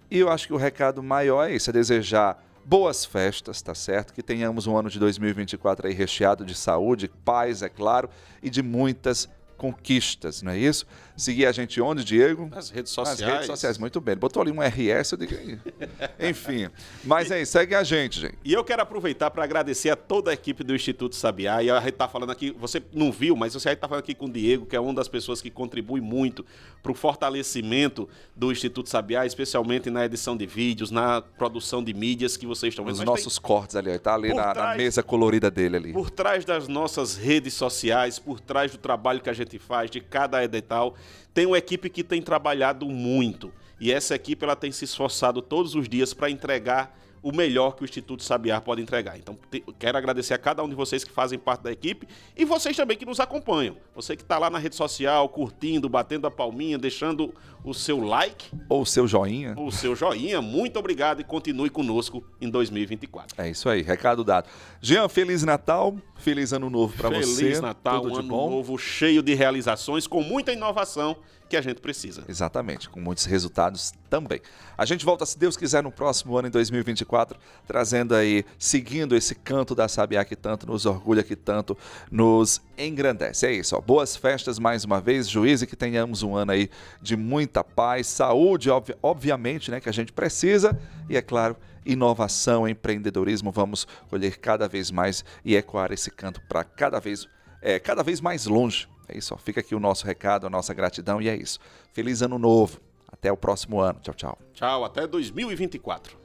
E 0.09 0.17
eu 0.19 0.29
acho 0.29 0.47
que 0.47 0.53
o 0.53 0.57
recado 0.57 1.03
maior 1.03 1.49
é 1.49 1.53
esse, 1.53 1.69
é 1.69 1.73
desejar 1.73 2.41
boas 2.63 3.03
festas, 3.03 3.61
tá 3.61 3.73
certo? 3.73 4.13
Que 4.13 4.21
tenhamos 4.21 4.67
um 4.67 4.77
ano 4.77 4.89
de 4.89 4.99
2024 4.99 5.87
aí 5.87 5.93
recheado 5.93 6.45
de 6.45 6.55
saúde, 6.55 7.09
paz, 7.25 7.61
é 7.61 7.69
claro, 7.69 8.09
e 8.41 8.49
de 8.49 8.61
muitas 8.61 9.27
conquistas, 9.61 10.41
não 10.41 10.51
é 10.51 10.57
isso? 10.57 10.87
Seguir 11.15 11.45
a 11.45 11.51
gente 11.51 11.79
onde, 11.79 12.03
Diego? 12.03 12.49
Nas 12.49 12.71
redes 12.71 12.91
sociais. 12.91 13.19
Nas 13.19 13.29
redes 13.29 13.45
sociais, 13.45 13.77
muito 13.77 14.01
bem. 14.01 14.13
Ele 14.13 14.19
botou 14.19 14.41
ali 14.41 14.51
um 14.51 14.59
RS, 14.59 15.11
eu 15.11 15.17
digo. 15.19 15.35
Enfim. 16.19 16.67
Mas 17.03 17.29
é 17.29 17.43
isso, 17.43 17.51
segue 17.51 17.75
a 17.75 17.83
gente, 17.83 18.19
gente. 18.19 18.39
E 18.43 18.51
eu 18.51 18.63
quero 18.63 18.81
aproveitar 18.81 19.29
para 19.29 19.43
agradecer 19.43 19.91
a 19.91 19.95
toda 19.95 20.31
a 20.31 20.33
equipe 20.33 20.63
do 20.63 20.73
Instituto 20.73 21.15
Sabiá. 21.15 21.61
E 21.61 21.69
a 21.69 21.79
gente 21.79 21.89
está 21.89 22.07
falando 22.07 22.31
aqui, 22.31 22.49
você 22.57 22.81
não 22.91 23.11
viu, 23.11 23.35
mas 23.35 23.53
você 23.53 23.69
está 23.69 23.87
falando 23.87 24.03
aqui 24.03 24.15
com 24.15 24.25
o 24.25 24.31
Diego, 24.31 24.65
que 24.65 24.75
é 24.75 24.79
uma 24.79 24.95
das 24.95 25.07
pessoas 25.07 25.43
que 25.43 25.51
contribui 25.51 26.01
muito 26.01 26.43
para 26.81 26.91
o 26.91 26.95
fortalecimento 26.95 28.09
do 28.35 28.51
Instituto 28.51 28.89
Sabiá, 28.89 29.23
especialmente 29.23 29.91
na 29.91 30.03
edição 30.03 30.35
de 30.35 30.47
vídeos, 30.47 30.89
na 30.89 31.21
produção 31.21 31.83
de 31.83 31.93
mídias 31.93 32.35
que 32.35 32.47
vocês 32.47 32.71
estão 32.71 32.83
vendo. 32.83 32.95
Os 32.95 33.03
nossos 33.03 33.35
tem... 33.35 33.43
cortes 33.43 33.75
ali, 33.75 33.91
está 33.91 34.15
ali 34.15 34.33
na, 34.33 34.53
trás, 34.53 34.69
na 34.71 34.75
mesa 34.75 35.03
colorida 35.03 35.51
dele 35.51 35.77
ali. 35.77 35.93
Por 35.93 36.09
trás 36.09 36.43
das 36.43 36.67
nossas 36.67 37.15
redes 37.15 37.53
sociais, 37.53 38.17
por 38.17 38.39
trás 38.39 38.71
do 38.71 38.79
trabalho 38.79 39.21
que 39.21 39.29
a 39.29 39.33
gente 39.33 39.50
faz, 39.59 39.89
de 39.89 40.01
cada 40.01 40.43
edital. 40.43 40.95
Tem 41.33 41.45
uma 41.45 41.57
equipe 41.57 41.89
que 41.89 42.03
tem 42.03 42.21
trabalhado 42.21 42.85
muito 42.87 43.51
e 43.79 43.91
essa 43.91 44.13
equipe 44.13 44.43
ela 44.43 44.55
tem 44.55 44.71
se 44.71 44.85
esforçado 44.85 45.41
todos 45.41 45.73
os 45.73 45.89
dias 45.89 46.13
para 46.13 46.29
entregar 46.29 46.95
o 47.23 47.31
melhor 47.31 47.75
que 47.75 47.83
o 47.83 47.85
Instituto 47.85 48.23
Sabiar 48.23 48.61
pode 48.61 48.81
entregar. 48.81 49.17
Então, 49.17 49.37
te, 49.49 49.63
quero 49.77 49.97
agradecer 49.97 50.33
a 50.33 50.37
cada 50.37 50.63
um 50.63 50.69
de 50.69 50.75
vocês 50.75 51.03
que 51.03 51.11
fazem 51.11 51.37
parte 51.37 51.61
da 51.61 51.71
equipe 51.71 52.07
e 52.35 52.45
vocês 52.45 52.75
também 52.75 52.97
que 52.97 53.05
nos 53.05 53.19
acompanham. 53.19 53.77
Você 53.95 54.15
que 54.15 54.23
está 54.23 54.37
lá 54.37 54.49
na 54.49 54.57
rede 54.57 54.75
social, 54.75 55.29
curtindo, 55.29 55.87
batendo 55.87 56.25
a 56.25 56.31
palminha, 56.31 56.77
deixando 56.77 57.33
o 57.63 57.73
seu 57.73 57.99
like. 57.99 58.51
Ou 58.67 58.81
o 58.81 58.85
seu 58.85 59.07
joinha. 59.07 59.55
O 59.57 59.71
seu 59.71 59.95
joinha. 59.95 60.41
Muito 60.41 60.77
obrigado 60.77 61.21
e 61.21 61.23
continue 61.23 61.69
conosco 61.69 62.23
em 62.39 62.49
2024. 62.49 63.35
É 63.41 63.49
isso 63.49 63.69
aí, 63.69 63.81
recado 63.81 64.23
dado. 64.23 64.49
Jean, 64.81 65.07
Feliz 65.07 65.43
Natal, 65.43 65.95
Feliz 66.15 66.53
Ano 66.53 66.69
Novo 66.69 66.95
para 66.95 67.09
você. 67.09 67.43
Feliz 67.43 67.61
Natal, 67.61 68.01
Tudo 68.01 68.13
um 68.13 68.19
ano 68.19 68.27
bom. 68.27 68.49
novo 68.49 68.77
cheio 68.77 69.21
de 69.21 69.33
realizações, 69.33 70.07
com 70.07 70.21
muita 70.21 70.51
inovação 70.51 71.17
que 71.51 71.57
a 71.57 71.61
gente 71.61 71.81
precisa. 71.81 72.23
Exatamente, 72.29 72.89
com 72.89 73.01
muitos 73.01 73.25
resultados 73.25 73.91
também. 74.09 74.39
A 74.77 74.85
gente 74.85 75.03
volta, 75.03 75.25
se 75.25 75.37
Deus 75.37 75.57
quiser, 75.57 75.83
no 75.83 75.91
próximo 75.91 76.37
ano, 76.37 76.47
em 76.47 76.51
2024, 76.51 77.37
trazendo 77.67 78.15
aí, 78.15 78.45
seguindo 78.57 79.17
esse 79.17 79.35
canto 79.35 79.75
da 79.75 79.89
Sabiá 79.89 80.23
que 80.23 80.35
tanto 80.35 80.65
nos 80.65 80.85
orgulha, 80.85 81.23
que 81.23 81.35
tanto 81.35 81.77
nos 82.09 82.61
engrandece. 82.77 83.47
É 83.47 83.51
isso, 83.51 83.75
ó. 83.75 83.81
boas 83.81 84.15
festas 84.15 84.57
mais 84.57 84.85
uma 84.85 85.01
vez, 85.01 85.27
juízo 85.27 85.65
e 85.65 85.67
que 85.67 85.75
tenhamos 85.75 86.23
um 86.23 86.35
ano 86.35 86.53
aí 86.53 86.69
de 87.01 87.17
muita 87.51 87.63
paz, 87.65 88.07
saúde, 88.07 88.69
obvi 88.69 88.95
obviamente, 89.03 89.69
né, 89.69 89.81
que 89.81 89.89
a 89.89 89.91
gente 89.91 90.13
precisa, 90.13 90.79
e 91.09 91.17
é 91.17 91.21
claro, 91.21 91.57
inovação, 91.85 92.65
empreendedorismo, 92.65 93.51
vamos 93.51 93.85
colher 94.09 94.37
cada 94.37 94.69
vez 94.69 94.89
mais 94.89 95.25
e 95.43 95.55
ecoar 95.55 95.91
esse 95.91 96.09
canto 96.09 96.41
para 96.47 96.63
cada 96.63 96.99
vez, 96.99 97.27
é, 97.61 97.77
cada 97.77 98.03
vez 98.03 98.21
mais 98.21 98.45
longe 98.45 98.87
é 99.09 99.17
isso, 99.17 99.33
ó. 99.33 99.37
fica 99.37 99.59
aqui 99.59 99.75
o 99.75 99.79
nosso 99.79 100.05
recado, 100.05 100.47
a 100.47 100.49
nossa 100.49 100.73
gratidão 100.73 101.21
e 101.21 101.27
é 101.27 101.35
isso. 101.35 101.59
Feliz 101.91 102.21
ano 102.21 102.39
novo. 102.39 102.79
Até 103.11 103.29
o 103.29 103.35
próximo 103.35 103.81
ano. 103.81 103.99
Tchau, 103.99 104.13
tchau. 104.13 104.37
Tchau, 104.53 104.85
até 104.85 105.05
2024. 105.05 106.17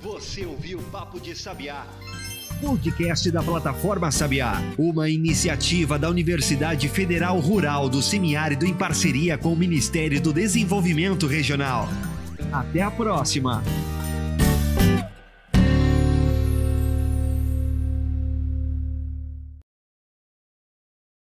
Você 0.00 0.46
ouviu 0.46 0.82
Papo 0.90 1.20
de 1.20 1.36
Sabiá. 1.36 1.86
Podcast 2.60 3.30
da 3.30 3.42
plataforma 3.42 4.10
Sabiá, 4.10 4.62
uma 4.78 5.10
iniciativa 5.10 5.98
da 5.98 6.08
Universidade 6.08 6.88
Federal 6.88 7.38
Rural 7.38 7.88
do 7.88 8.00
Semiárido 8.00 8.64
em 8.64 8.72
parceria 8.72 9.36
com 9.36 9.52
o 9.52 9.56
Ministério 9.56 10.20
do 10.20 10.32
Desenvolvimento 10.32 11.26
Regional. 11.26 11.86
Até 12.50 12.80
a 12.80 12.90
próxima! 12.90 13.62